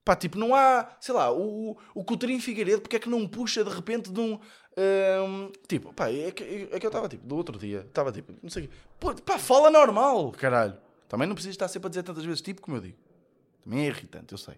Pá, 0.04 0.16
tipo, 0.16 0.38
não 0.38 0.54
há, 0.54 0.96
sei 1.00 1.14
lá, 1.14 1.30
o, 1.32 1.76
o 1.94 2.04
Coutinho 2.04 2.40
Figueiredo, 2.40 2.80
porque 2.80 2.96
é 2.96 2.98
que 2.98 3.08
não 3.08 3.28
puxa 3.28 3.62
de 3.62 3.70
repente 3.70 4.10
de 4.10 4.18
um. 4.18 4.38
um 5.24 5.52
tipo, 5.68 5.92
pá, 5.92 6.10
é 6.10 6.30
que, 6.30 6.68
é 6.72 6.80
que 6.80 6.86
eu 6.86 6.88
estava 6.88 7.08
tipo, 7.08 7.26
do 7.26 7.36
outro 7.36 7.58
dia, 7.58 7.80
estava 7.86 8.10
tipo, 8.10 8.32
não 8.42 8.50
sei 8.50 8.64
o 8.64 8.68
quê. 8.68 8.74
Pá, 9.24 9.38
fala 9.38 9.70
normal, 9.70 10.32
caralho. 10.32 10.78
Também 11.08 11.26
não 11.26 11.34
precisa 11.34 11.52
estar 11.52 11.68
sempre 11.68 11.88
a 11.88 11.90
dizer 11.90 12.02
tantas 12.02 12.24
vezes 12.24 12.40
tipo 12.40 12.62
como 12.62 12.76
eu 12.76 12.80
digo. 12.80 12.98
Também 13.62 13.84
é 13.84 13.88
irritante, 13.88 14.32
eu 14.32 14.38
sei. 14.38 14.54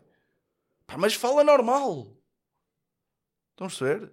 Pá, 0.86 0.96
mas 0.96 1.14
fala 1.14 1.42
normal. 1.42 2.16
Estão 3.52 3.66
a 3.66 3.70
perceber? 3.70 4.12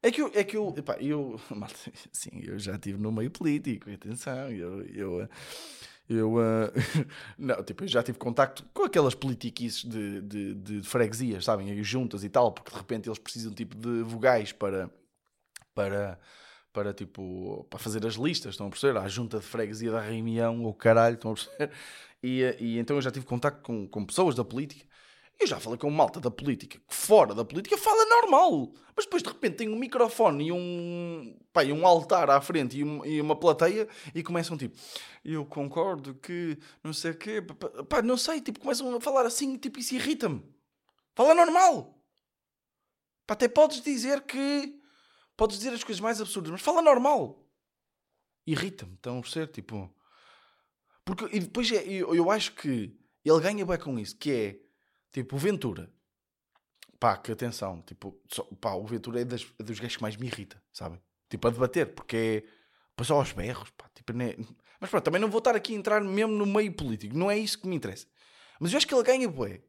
É 0.00 0.12
que 0.12 0.22
eu, 0.22 0.30
é 0.32 0.44
que 0.44 0.56
eu, 0.56 0.72
epá, 0.76 0.96
eu, 1.00 1.40
sim, 2.12 2.40
eu 2.44 2.58
já 2.58 2.76
estive 2.76 2.98
no 2.98 3.10
meio 3.10 3.30
político, 3.30 3.90
atenção, 3.90 4.48
eu, 4.50 4.82
eu 4.86 5.28
eu, 6.08 6.34
uh, 6.34 6.72
não, 7.38 7.62
tipo, 7.62 7.84
eu 7.84 7.88
já 7.88 8.02
tive 8.02 8.18
contacto 8.18 8.64
com 8.72 8.84
aquelas 8.84 9.14
politiquices 9.14 9.84
de, 9.84 10.22
de, 10.22 10.54
de, 10.54 10.82
freguesias, 10.82 11.44
sabem? 11.44 11.82
Juntas 11.82 12.24
e 12.24 12.28
tal, 12.28 12.52
porque 12.52 12.70
de 12.70 12.76
repente 12.76 13.08
eles 13.08 13.18
precisam 13.18 13.52
tipo 13.52 13.76
de 13.76 14.02
vogais 14.02 14.52
para, 14.52 14.90
para, 15.74 16.18
para, 16.72 16.94
tipo, 16.94 17.66
para 17.68 17.78
fazer 17.78 18.06
as 18.06 18.14
listas, 18.14 18.54
estão 18.54 18.68
a 18.68 18.70
perceber? 18.70 18.98
A 18.98 19.08
junta 19.08 19.38
de 19.38 19.44
freguesia 19.44 19.90
da 19.92 20.00
reunião, 20.00 20.62
ou 20.64 20.72
caralho, 20.72 21.14
estão 21.14 21.32
a 21.32 21.34
perceber? 21.34 21.70
E, 22.22 22.56
e 22.58 22.78
então 22.78 22.96
eu 22.96 23.02
já 23.02 23.10
tive 23.10 23.26
contacto 23.26 23.62
com, 23.62 23.86
com 23.86 24.04
pessoas 24.04 24.34
da 24.34 24.44
política 24.44 24.84
Eu 25.40 25.46
já 25.46 25.60
falei 25.60 25.78
com 25.78 25.88
malta 25.88 26.18
da 26.18 26.32
política, 26.32 26.80
que 26.80 26.94
fora 26.94 27.32
da 27.32 27.44
política 27.44 27.78
fala 27.78 28.04
normal. 28.06 28.72
Mas 28.96 29.04
depois 29.04 29.22
de 29.22 29.28
repente 29.28 29.56
tem 29.58 29.68
um 29.68 29.78
microfone 29.78 30.48
e 30.48 30.52
um, 30.52 31.38
pá, 31.52 31.62
e 31.62 31.72
um 31.72 31.86
altar 31.86 32.28
à 32.28 32.40
frente 32.40 32.76
e, 32.76 32.82
um, 32.82 33.04
e, 33.04 33.20
uma 33.20 33.36
plateia 33.36 33.88
e 34.12 34.22
começam 34.22 34.56
tipo, 34.58 34.76
eu 35.24 35.46
concordo 35.46 36.14
que 36.14 36.58
não 36.82 36.92
sei 36.92 37.12
o 37.12 37.16
quê, 37.16 37.40
pá, 37.88 38.02
não 38.02 38.16
sei, 38.16 38.40
tipo, 38.40 38.58
começam 38.58 38.92
a 38.96 39.00
falar 39.00 39.26
assim, 39.26 39.56
tipo, 39.56 39.78
isso 39.78 39.94
irrita-me. 39.94 40.42
Fala 41.14 41.34
normal. 41.34 42.02
Pá, 43.24 43.34
até 43.34 43.46
podes 43.46 43.80
dizer 43.80 44.22
que. 44.22 44.76
Podes 45.36 45.58
dizer 45.58 45.72
as 45.72 45.84
coisas 45.84 46.00
mais 46.00 46.20
absurdas, 46.20 46.50
mas 46.50 46.62
fala 46.62 46.82
normal. 46.82 47.46
Irrita-me, 48.44 48.94
estão 48.94 49.18
a 49.18 49.20
perceber? 49.20 49.46
Tipo. 49.52 49.94
Porque, 51.04 51.28
e 51.30 51.38
depois 51.38 51.70
é, 51.70 51.86
eu, 51.86 52.12
eu 52.14 52.28
acho 52.28 52.54
que 52.54 52.98
ele 53.24 53.40
ganha 53.40 53.64
bem 53.64 53.78
com 53.78 53.98
isso, 53.98 54.16
que 54.16 54.32
é 54.32 54.67
tipo 55.12 55.36
o 55.36 55.38
Ventura. 55.38 55.90
Pá, 56.98 57.16
que 57.16 57.30
atenção, 57.30 57.80
tipo, 57.82 58.20
só, 58.28 58.42
pá, 58.60 58.72
o 58.72 58.84
Ventura 58.84 59.20
é, 59.20 59.24
das, 59.24 59.44
dos 59.58 59.78
gajos 59.78 59.96
que 59.96 60.02
mais 60.02 60.16
me 60.16 60.26
irrita, 60.26 60.60
sabem? 60.72 61.00
Tipo, 61.28 61.48
a 61.48 61.50
debater, 61.50 61.94
porque 61.94 62.16
é. 62.16 62.58
Depois 62.90 63.10
aos 63.12 63.30
berros, 63.30 63.70
pá, 63.70 63.88
tipo, 63.94 64.10
é... 64.20 64.36
Mas 64.80 64.90
pronto, 64.90 65.04
também 65.04 65.20
não 65.20 65.30
vou 65.30 65.38
estar 65.38 65.54
aqui 65.54 65.72
a 65.74 65.76
entrar 65.76 66.00
mesmo 66.02 66.32
no 66.32 66.44
meio 66.44 66.72
político, 66.72 67.16
não 67.16 67.30
é 67.30 67.38
isso 67.38 67.60
que 67.60 67.68
me 67.68 67.76
interessa. 67.76 68.06
Mas 68.58 68.72
eu 68.72 68.78
acho 68.78 68.86
que 68.86 68.94
ele 68.94 69.04
ganha 69.04 69.28
bué. 69.28 69.62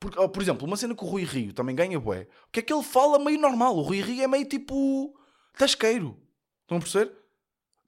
Porque, 0.00 0.16
por 0.28 0.42
exemplo, 0.42 0.66
uma 0.66 0.76
cena 0.76 0.94
que 0.94 1.04
o 1.04 1.06
Rui 1.06 1.24
Rio 1.24 1.52
também 1.52 1.74
ganha 1.74 1.98
bué. 1.98 2.26
O 2.54 2.58
é 2.58 2.62
que 2.62 2.72
ele 2.72 2.82
fala 2.82 3.18
meio 3.18 3.38
normal? 3.38 3.76
O 3.76 3.82
Rui 3.82 4.00
Rio 4.00 4.22
é 4.22 4.28
meio 4.28 4.46
tipo. 4.46 5.18
tasqueiro. 5.56 6.18
Estão 6.62 6.78
a 6.78 6.80
perceber? 6.80 7.12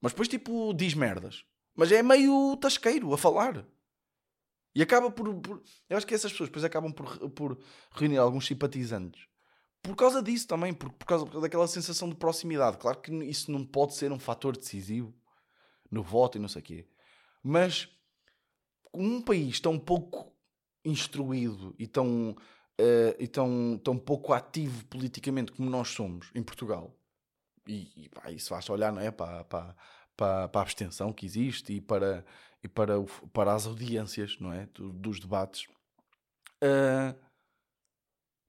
Mas 0.01 0.13
depois, 0.13 0.29
tipo, 0.29 0.73
diz 0.75 0.95
merdas. 0.95 1.45
Mas 1.75 1.93
é 1.93 2.03
meio 2.03 2.57
tasqueiro 2.57 3.13
a 3.13 3.19
falar. 3.19 3.67
E 4.77 4.83
acaba 4.83 5.11
por, 5.11 5.35
por, 5.37 5.63
Eu 5.89 5.97
acho 5.97 6.07
que 6.07 6.15
essas 6.15 6.31
pessoas 6.31 6.51
depois 6.51 6.63
acabam 6.63 6.93
por, 6.93 7.31
por 7.31 7.59
reunir 7.93 8.19
alguns 8.19 8.47
simpatizantes. 8.47 9.27
Por 9.81 9.97
causa 9.97 10.23
disso 10.23 10.47
também, 10.47 10.75
por, 10.75 10.93
por 10.93 11.07
causa 11.07 11.25
daquela 11.41 11.67
sensação 11.67 12.11
de 12.11 12.15
proximidade. 12.15 12.77
Claro 12.77 13.01
que 13.01 13.11
isso 13.25 13.51
não 13.51 13.65
pode 13.65 13.95
ser 13.95 14.13
um 14.13 14.19
fator 14.19 14.55
decisivo 14.55 15.15
no 15.91 16.03
voto 16.03 16.37
e 16.37 16.41
não 16.41 16.49
sei 16.49 16.61
o 16.61 16.65
quê. 16.65 16.89
Mas 17.43 17.89
um 18.93 19.23
país 19.23 19.59
tão 19.61 19.79
pouco 19.79 20.37
instruído 20.85 21.75
e 21.79 21.87
tão, 21.87 22.33
uh, 22.33 23.17
e 23.19 23.27
tão, 23.27 23.81
tão 23.83 23.97
pouco 23.97 24.35
ativo 24.35 24.85
politicamente 24.87 25.53
como 25.53 25.71
nós 25.71 25.89
somos 25.89 26.31
em 26.35 26.43
Portugal, 26.43 26.95
e, 27.67 28.05
e 28.05 28.09
pá, 28.11 28.31
isso 28.31 28.51
basta 28.51 28.73
olhar 28.73 28.93
não 28.93 29.01
é, 29.01 29.11
para, 29.11 29.43
para, 29.45 29.75
para, 30.17 30.49
para 30.49 30.61
a 30.61 30.63
abstenção 30.63 31.13
que 31.13 31.25
existe 31.25 31.73
e 31.73 31.81
para, 31.81 32.25
e 32.63 32.69
para, 32.69 32.99
o, 32.99 33.07
para 33.29 33.55
as 33.55 33.67
audiências 33.67 34.39
não 34.41 34.53
é, 34.53 34.67
do, 34.67 34.93
dos 34.93 35.21
debates, 35.21 35.67
uh, 36.63 37.15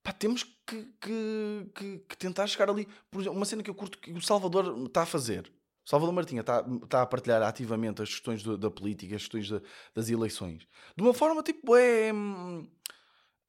pá, 0.03 0.11
temos 0.11 0.43
que, 0.43 0.83
que, 0.99 1.71
que, 1.75 1.97
que, 1.99 2.17
tentar 2.17 2.47
chegar 2.47 2.69
ali. 2.69 2.87
Por 3.11 3.21
exemplo, 3.21 3.37
uma 3.37 3.45
cena 3.45 3.63
que 3.63 3.69
eu 3.69 3.75
curto 3.75 3.97
que 3.97 4.11
o 4.11 4.21
Salvador 4.21 4.85
está 4.85 5.03
a 5.03 5.05
fazer. 5.05 5.51
Salvador 5.85 6.13
Martinha 6.13 6.41
está, 6.41 6.65
está 6.83 7.01
a 7.01 7.05
partilhar 7.05 7.41
ativamente 7.41 8.01
as 8.01 8.09
questões 8.09 8.43
da, 8.43 8.57
da 8.57 8.69
política, 8.69 9.15
as 9.15 9.21
questões 9.21 9.47
de, 9.47 9.61
das 9.95 10.09
eleições, 10.09 10.67
de 10.97 11.01
uma 11.01 11.13
forma 11.13 11.41
tipo 11.41 11.77
é, 11.77 12.11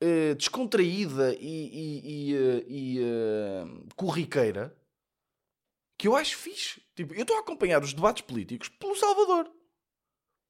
é 0.00 0.34
descontraída 0.34 1.34
e, 1.34 1.40
e, 1.40 2.30
e, 2.30 2.36
eh, 2.36 2.64
e 2.68 3.00
é, 3.02 3.64
corriqueira 3.96 4.72
que 5.98 6.06
eu 6.06 6.14
acho 6.14 6.36
fixe. 6.36 6.80
Tipo, 6.94 7.12
eu 7.14 7.22
estou 7.22 7.36
a 7.36 7.40
acompanhar 7.40 7.82
os 7.82 7.92
debates 7.92 8.22
políticos 8.22 8.68
pelo 8.68 8.94
Salvador. 8.94 9.50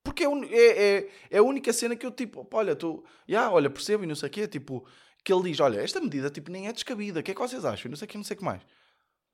Porque 0.08 0.24
é, 0.24 0.28
é, 0.28 0.96
é, 0.98 1.08
é 1.30 1.38
a 1.38 1.42
única 1.42 1.72
cena 1.72 1.96
que 1.96 2.06
eu 2.06 2.10
tipo, 2.10 2.46
olha, 2.52 2.74
tu, 2.74 3.04
yeah, 3.28 3.52
olha, 3.52 3.68
percebo 3.68 4.04
e 4.04 4.06
não 4.06 4.14
sei 4.14 4.28
o 4.28 4.32
quê, 4.32 4.48
tipo, 4.48 4.86
que 5.24 5.32
ele 5.32 5.50
diz, 5.50 5.60
olha, 5.60 5.80
esta 5.80 6.00
medida 6.00 6.30
tipo, 6.30 6.50
nem 6.50 6.66
é 6.66 6.72
descabida, 6.72 7.20
o 7.20 7.22
que 7.22 7.30
é 7.30 7.34
que 7.34 7.40
vocês 7.40 7.64
acham? 7.64 7.88
E 7.88 7.90
não 7.90 7.96
sei 7.96 8.06
o 8.06 8.08
que, 8.08 8.16
não 8.16 8.24
sei 8.24 8.34
o 8.34 8.38
que 8.38 8.44
mais. 8.44 8.62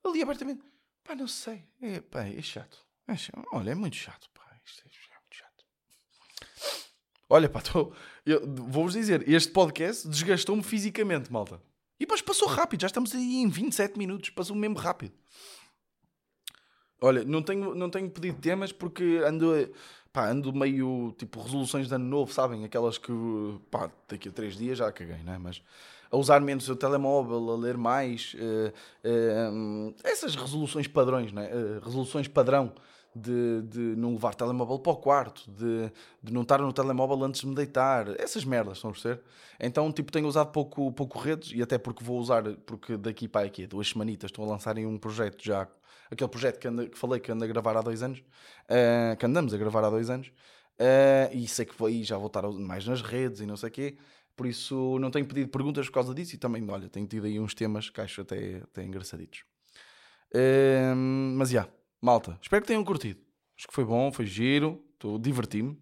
Ali 0.04 0.22
abertamente, 0.22 0.62
Pá, 1.04 1.14
não 1.14 1.28
sei. 1.28 1.62
É, 1.82 2.00
pá, 2.00 2.26
é 2.26 2.40
chato. 2.40 2.78
É 3.06 3.14
chato. 3.14 3.44
Olha, 3.52 3.70
é 3.70 3.74
muito 3.74 3.94
chato, 3.94 4.28
pá. 4.32 4.42
Isto 4.64 4.80
é, 4.80 4.84
muito 4.84 5.37
chato. 5.37 5.64
Olha, 7.28 7.48
pá, 7.48 7.60
tô, 7.60 7.92
vou-vos 8.46 8.94
dizer, 8.94 9.28
este 9.28 9.52
podcast 9.52 10.08
desgastou-me 10.08 10.62
fisicamente, 10.62 11.30
malta. 11.30 11.62
E 12.00 12.06
depois 12.06 12.22
passou 12.22 12.48
rápido, 12.48 12.80
já 12.80 12.87
estamos 12.87 13.14
aí 13.14 13.37
em 13.37 13.48
27 13.48 13.98
minutos, 13.98 14.30
passou 14.30 14.56
mesmo 14.56 14.76
rápido. 14.76 15.14
Olha, 17.00 17.22
não 17.22 17.42
tenho, 17.42 17.74
não 17.74 17.90
tenho 17.90 18.10
pedido 18.10 18.40
temas 18.40 18.72
porque 18.72 19.20
ando, 19.26 19.52
pá, 20.14 20.31
ando 20.31 20.53
meio 20.53 21.12
tipo 21.18 21.42
resoluções 21.42 21.88
de 21.88 21.94
ano 21.94 22.05
novo, 22.05 22.33
sabem? 22.33 22.64
Aquelas 22.64 22.96
que, 22.96 23.12
pá, 23.68 23.90
daqui 24.09 24.29
a 24.29 24.33
3 24.33 24.57
dias 24.57 24.79
já 24.79 24.90
caguei, 24.92 25.18
não 25.24 25.35
é? 25.35 25.38
Mas 25.38 25.61
a 26.09 26.16
usar 26.16 26.40
menos 26.40 26.68
o 26.68 26.77
telemóvel, 26.77 27.50
a 27.50 27.57
ler 27.57 27.77
mais, 27.77 28.35
uh, 28.35 28.72
uh, 29.05 29.94
essas 30.05 30.37
resoluções 30.37 30.87
padrões, 30.87 31.33
né? 31.33 31.50
Uh, 31.53 31.85
resoluções 31.85 32.29
padrão 32.29 32.72
de, 33.14 33.62
de 33.62 33.81
não 33.96 34.12
levar 34.12 34.35
telemóvel 34.35 34.79
para 34.79 34.92
o 34.92 34.96
quarto, 34.96 35.50
de, 35.50 35.90
de 36.22 36.33
não 36.33 36.42
estar 36.42 36.61
no 36.61 36.72
telemóvel 36.72 37.24
antes 37.24 37.40
de 37.40 37.48
me 37.48 37.55
deitar, 37.57 38.09
essas 38.20 38.44
merdas, 38.44 38.79
estão 38.79 38.90
a 38.90 38.92
perceber? 38.92 39.20
Então, 39.59 39.90
tipo, 39.90 40.12
tenho 40.12 40.29
usado 40.29 40.53
pouco, 40.53 40.92
pouco 40.92 41.18
redes 41.18 41.50
e 41.53 41.61
até 41.61 41.77
porque 41.77 42.05
vou 42.05 42.20
usar, 42.20 42.44
porque 42.66 42.96
daqui 42.96 43.27
para 43.27 43.46
aqui, 43.46 43.66
duas 43.66 43.88
semanitas, 43.88 44.31
estou 44.31 44.44
a 44.44 44.48
lançar 44.48 44.79
em 44.79 44.87
um 44.87 44.96
projeto 44.96 45.44
já, 45.44 45.66
aquele 46.14 46.31
projeto 46.31 46.59
que, 46.59 46.68
anda, 46.68 46.88
que 46.88 46.98
falei 46.98 47.20
que 47.20 47.31
ando 47.31 47.44
a 47.44 47.46
gravar 47.46 47.77
há 47.77 47.83
dois 47.83 48.03
anos, 48.03 48.22
que 49.18 49.27
andamos 49.27 49.53
a 49.53 49.59
gravar 49.59 49.85
há 49.85 49.90
dois 49.90 50.11
anos, 50.11 50.33
e 51.33 51.46
sei 51.46 51.64
que 51.64 51.85
aí 51.85 52.03
já 52.05 52.16
vou 52.16 52.29
estar 52.29 52.42
mais 52.50 52.87
nas 52.87 53.03
redes 53.03 53.40
e 53.40 53.46
não 53.46 53.57
sei 53.57 53.68
o 53.68 53.72
quê. 53.72 53.98
Por 54.37 54.46
isso 54.46 54.98
não 54.98 55.11
tenho 55.11 55.27
pedido 55.27 55.48
perguntas 55.48 55.87
por 55.87 55.92
causa 55.94 56.14
disso 56.14 56.35
e 56.35 56.38
também, 56.38 56.68
olha, 56.68 56.88
tenho 56.88 57.07
tido 57.07 57.27
aí 57.27 57.38
uns 57.38 57.55
temas 57.55 57.88
que 57.88 58.00
acho 58.00 58.22
até, 58.22 58.57
até 58.57 58.83
engraçaditos. 58.83 59.44
Um, 60.35 61.37
mas 61.37 61.50
já, 61.50 61.61
yeah, 61.61 61.72
malta, 62.00 62.37
espero 62.42 62.62
que 62.62 62.68
tenham 62.68 62.85
curtido. 62.85 63.20
Acho 63.57 63.68
que 63.68 63.74
foi 63.74 63.85
bom, 63.85 64.11
foi 64.11 64.27
giro, 64.27 64.85
diverti-me. 65.20 65.79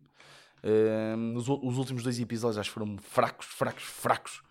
Um, 0.63 1.35
os, 1.35 1.49
os, 1.49 1.79
últimos 1.79 2.03
dois 2.03 2.21
episódios 2.21 2.59
acho 2.59 2.69
que 2.69 2.75
foram 2.75 2.99
fracos, 2.99 3.47
fracos, 3.47 3.85
fracos. 3.85 4.43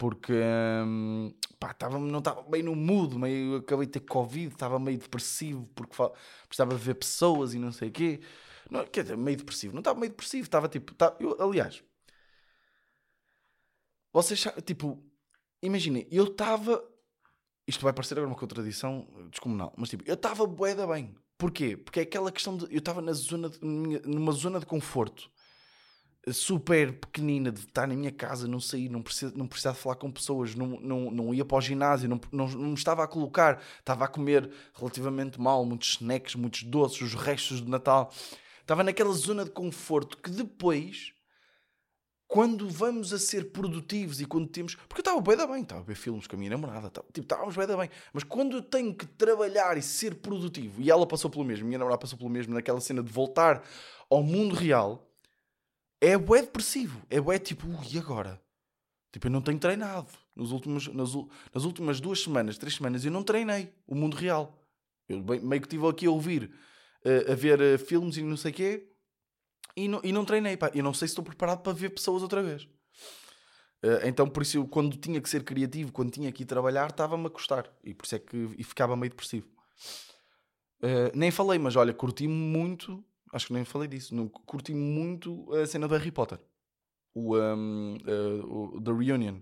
Porque 0.00 0.32
um, 0.32 1.30
pá, 1.58 1.74
tava, 1.74 1.98
não 1.98 2.20
estava 2.20 2.40
bem 2.44 2.62
no 2.62 2.74
mood, 2.74 3.18
meio, 3.18 3.56
acabei 3.56 3.84
de 3.84 3.92
ter 3.92 4.00
Covid, 4.00 4.54
estava 4.54 4.78
meio 4.78 4.96
depressivo 4.96 5.68
porque 5.74 5.94
precisava 6.48 6.74
ver 6.74 6.94
pessoas 6.94 7.52
e 7.52 7.58
não 7.58 7.70
sei 7.70 7.90
o 7.90 7.92
quê. 7.92 8.20
Não, 8.70 8.86
quer 8.86 9.02
dizer, 9.02 9.18
meio 9.18 9.36
depressivo, 9.36 9.74
não 9.74 9.80
estava 9.80 10.00
meio 10.00 10.10
depressivo, 10.10 10.44
estava 10.44 10.70
tipo, 10.70 10.94
tava, 10.94 11.18
eu, 11.20 11.36
aliás, 11.38 11.84
vocês, 14.10 14.42
tipo, 14.64 15.04
imaginem, 15.62 16.08
eu 16.10 16.24
estava. 16.24 16.82
Isto 17.66 17.82
vai 17.82 17.92
parecer 17.92 18.14
agora 18.14 18.28
uma 18.28 18.38
contradição 18.38 19.06
descomunal, 19.30 19.74
mas 19.76 19.90
tipo, 19.90 20.02
eu 20.06 20.14
estava 20.14 20.46
boeda 20.46 20.86
bem. 20.86 21.14
Porquê? 21.36 21.76
Porque 21.76 22.00
é 22.00 22.04
aquela 22.04 22.32
questão 22.32 22.56
de. 22.56 22.64
Eu 22.72 22.78
estava 22.78 23.02
na 23.02 23.12
zona 23.12 23.50
numa 23.60 24.32
zona 24.32 24.60
de 24.60 24.64
conforto 24.64 25.30
super 26.28 26.92
pequenina 26.98 27.50
de 27.50 27.60
estar 27.60 27.86
na 27.86 27.94
minha 27.94 28.12
casa, 28.12 28.46
não 28.46 28.60
sair, 28.60 28.88
não 28.88 29.02
precisar, 29.02 29.32
não 29.34 29.46
de 29.46 29.74
falar 29.74 29.96
com 29.96 30.10
pessoas, 30.10 30.54
não, 30.54 30.78
não, 30.80 31.10
não 31.10 31.34
ia 31.34 31.44
para 31.44 31.58
o 31.58 31.60
ginásio, 31.60 32.08
não, 32.08 32.20
não, 32.30 32.48
não 32.48 32.68
me 32.68 32.74
estava 32.74 33.02
a 33.02 33.08
colocar, 33.08 33.62
estava 33.78 34.04
a 34.04 34.08
comer 34.08 34.50
relativamente 34.74 35.40
mal, 35.40 35.64
muitos 35.64 35.92
snacks, 36.00 36.34
muitos 36.34 36.62
doces, 36.64 37.00
os 37.00 37.14
restos 37.14 37.60
do 37.60 37.70
Natal. 37.70 38.12
Estava 38.60 38.84
naquela 38.84 39.12
zona 39.12 39.44
de 39.44 39.50
conforto 39.50 40.18
que 40.18 40.30
depois 40.30 41.12
quando 42.30 42.68
vamos 42.68 43.12
a 43.12 43.18
ser 43.18 43.50
produtivos 43.50 44.20
e 44.20 44.24
quando 44.24 44.46
temos. 44.46 44.76
Porque 44.76 45.00
eu 45.00 45.02
estava 45.02 45.20
bem 45.20 45.36
da 45.36 45.48
bem, 45.48 45.62
estava 45.62 45.80
a 45.80 45.84
ver 45.84 45.96
filmes 45.96 46.28
com 46.28 46.36
a 46.36 46.38
minha 46.38 46.50
namorada, 46.50 46.86
estava, 46.86 47.06
tipo, 47.08 47.24
estávamos 47.24 47.56
bem 47.56 47.66
da 47.66 47.76
bem. 47.76 47.90
Mas 48.12 48.22
quando 48.22 48.56
eu 48.58 48.62
tenho 48.62 48.94
que 48.94 49.04
trabalhar 49.04 49.76
e 49.76 49.82
ser 49.82 50.14
produtivo, 50.14 50.80
e 50.80 50.88
ela 50.88 51.04
passou 51.08 51.28
pelo 51.28 51.44
mesmo, 51.44 51.66
minha 51.66 51.78
namorada 51.78 52.00
passou 52.00 52.16
pelo 52.16 52.30
mesmo, 52.30 52.54
naquela 52.54 52.80
cena 52.80 53.02
de 53.02 53.10
voltar 53.10 53.64
ao 54.08 54.22
mundo 54.22 54.54
real, 54.54 55.09
é 56.00 56.16
bué 56.16 56.42
depressivo. 56.42 57.02
É 57.10 57.20
bué 57.20 57.38
tipo, 57.38 57.66
e 57.90 57.98
agora? 57.98 58.40
Tipo, 59.12 59.26
eu 59.26 59.30
não 59.30 59.42
tenho 59.42 59.58
treinado. 59.58 60.08
Nos 60.34 60.52
últimos, 60.52 60.86
nas, 60.88 61.10
nas 61.52 61.64
últimas 61.64 62.00
duas 62.00 62.22
semanas, 62.22 62.56
três 62.56 62.76
semanas, 62.76 63.04
eu 63.04 63.10
não 63.10 63.22
treinei 63.22 63.72
o 63.86 63.94
mundo 63.94 64.16
real. 64.16 64.56
Eu 65.08 65.22
meio 65.22 65.60
que 65.60 65.66
estive 65.66 65.86
aqui 65.88 66.06
a 66.06 66.10
ouvir, 66.10 66.52
uh, 67.04 67.32
a 67.32 67.34
ver 67.34 67.60
uh, 67.60 67.78
filmes 67.78 68.16
e 68.16 68.22
não 68.22 68.36
sei 68.36 68.52
o 68.52 68.54
quê 68.54 68.86
e 69.76 69.88
não, 69.88 70.00
e 70.04 70.12
não 70.12 70.24
treinei, 70.24 70.56
pá. 70.56 70.70
Eu 70.74 70.84
não 70.84 70.94
sei 70.94 71.08
se 71.08 71.12
estou 71.12 71.24
preparado 71.24 71.62
para 71.62 71.72
ver 71.72 71.90
pessoas 71.90 72.22
outra 72.22 72.42
vez. 72.42 72.62
Uh, 73.82 74.06
então, 74.06 74.28
por 74.28 74.42
isso, 74.42 74.58
eu, 74.58 74.66
quando 74.66 74.96
tinha 74.96 75.20
que 75.20 75.28
ser 75.28 75.42
criativo, 75.42 75.90
quando 75.90 76.12
tinha 76.12 76.30
que 76.30 76.44
ir 76.44 76.46
trabalhar, 76.46 76.90
estava-me 76.90 77.26
a 77.26 77.30
custar. 77.30 77.68
E 77.82 77.92
por 77.92 78.04
isso 78.04 78.14
é 78.14 78.18
que 78.18 78.54
e 78.56 78.62
ficava 78.62 78.96
meio 78.96 79.10
depressivo. 79.10 79.48
Nem 81.14 81.30
falei, 81.30 81.58
mas 81.58 81.76
olha, 81.76 81.92
curti 81.92 82.26
muito. 82.26 83.04
Acho 83.32 83.46
que 83.46 83.52
nem 83.52 83.64
falei 83.64 83.88
disso. 83.88 84.14
Não, 84.14 84.28
curti 84.28 84.74
muito 84.74 85.52
a 85.54 85.66
cena 85.66 85.86
do 85.86 85.94
Harry 85.94 86.10
Potter. 86.10 86.38
O, 87.14 87.36
um, 87.36 87.96
uh, 87.96 88.76
o 88.76 88.80
The 88.80 88.92
Reunion. 88.92 89.40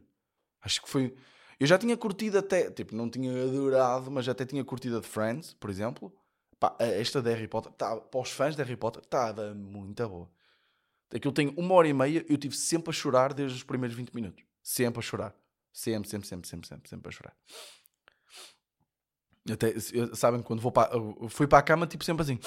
Acho 0.60 0.82
que 0.82 0.88
foi. 0.88 1.14
Eu 1.58 1.66
já 1.66 1.78
tinha 1.78 1.96
curtido 1.96 2.38
até. 2.38 2.70
Tipo, 2.70 2.94
não 2.94 3.10
tinha 3.10 3.32
adorado, 3.42 4.10
mas 4.10 4.28
até 4.28 4.44
tinha 4.44 4.64
curtido 4.64 4.98
a 4.98 5.00
de 5.00 5.06
Friends, 5.06 5.54
por 5.54 5.70
exemplo. 5.70 6.12
Pá, 6.58 6.76
esta 6.80 7.22
de 7.22 7.30
Harry 7.30 7.46
Potter, 7.46 7.70
tá, 7.72 7.96
para 7.96 8.20
os 8.20 8.32
fãs 8.32 8.56
de 8.56 8.62
Harry 8.62 8.76
Potter, 8.76 9.02
está 9.02 9.32
muito 9.54 10.08
boa. 10.08 10.28
Aquilo 11.14 11.32
tem 11.32 11.54
uma 11.56 11.74
hora 11.74 11.88
e 11.88 11.92
meia, 11.92 12.24
eu 12.28 12.36
tive 12.36 12.56
sempre 12.56 12.90
a 12.90 12.92
chorar 12.92 13.32
desde 13.32 13.56
os 13.56 13.62
primeiros 13.62 13.96
20 13.96 14.12
minutos. 14.12 14.44
Sempre 14.62 14.98
a 14.98 15.02
chorar. 15.02 15.34
Sempre, 15.72 16.10
sempre, 16.10 16.26
sempre, 16.26 16.48
sempre, 16.48 16.68
sempre, 16.68 16.88
sempre 16.88 17.08
a 17.08 17.12
chorar. 17.12 17.36
Até, 19.50 19.74
sabem, 20.14 20.42
quando 20.42 20.60
vou 20.60 20.72
para, 20.72 20.90
fui 21.30 21.46
para 21.46 21.58
a 21.58 21.62
cama, 21.62 21.86
tipo 21.86 22.04
sempre 22.04 22.22
assim. 22.22 22.38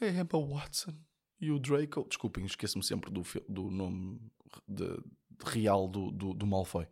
É 0.00 0.08
Emma 0.10 0.46
Watson 0.54 0.92
e 1.40 1.50
o 1.50 1.58
Draco. 1.58 2.06
Desculpem, 2.08 2.44
esqueço-me 2.44 2.84
sempre 2.84 3.10
do, 3.10 3.22
do 3.48 3.70
nome 3.70 4.20
de, 4.68 4.86
de 4.86 5.44
real 5.44 5.88
do, 5.88 6.10
do, 6.10 6.34
do 6.34 6.46
Malfoy. 6.46 6.86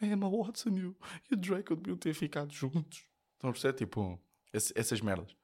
A 0.00 0.06
Emma 0.06 0.28
Watson 0.30 0.70
e 0.70 0.84
o, 0.86 0.96
e 1.30 1.34
o 1.34 1.36
Draco 1.36 1.76
deviam 1.76 1.96
ter 1.96 2.14
ficado 2.14 2.52
juntos. 2.52 3.04
Estão 3.34 3.50
a 3.50 3.52
perceber? 3.52 3.74
Tipo, 3.74 4.18
esse- 4.52 4.72
essas 4.76 5.00
merdas. 5.00 5.36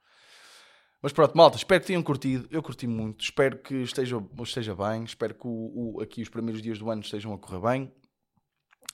Mas 1.03 1.13
pronto, 1.13 1.37
malta, 1.37 1.57
espero 1.59 1.81
que 1.83 1.89
tenham 1.89 2.03
curtido. 2.03 2.49
Eu 2.51 2.63
curti 2.63 2.87
muito. 2.87 3.23
Espero 3.23 3.59
que 3.59 3.75
esteja, 3.83 4.17
esteja 4.43 4.75
bem. 4.75 5.05
Espero 5.05 5.35
que 5.35 5.47
o, 5.47 5.97
o- 5.97 6.01
aqui 6.01 6.23
os 6.23 6.29
primeiros 6.31 6.63
dias 6.63 6.79
do 6.79 6.91
ano 6.91 7.03
estejam 7.03 7.33
a 7.35 7.39
correr 7.39 7.61
bem. 7.61 7.93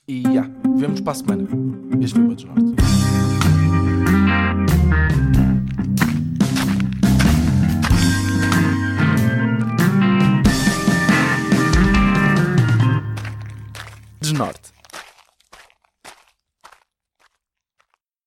E 0.07 0.23
já, 0.23 0.41
vemos 0.77 0.99
para 0.99 1.11
a 1.11 1.15
semana. 1.15 1.47
Este 2.03 2.15
foi 2.15 2.23
o 2.23 2.27
meu 2.27 2.35
desnorte. 2.35 2.75
Desnorte. 14.31 14.69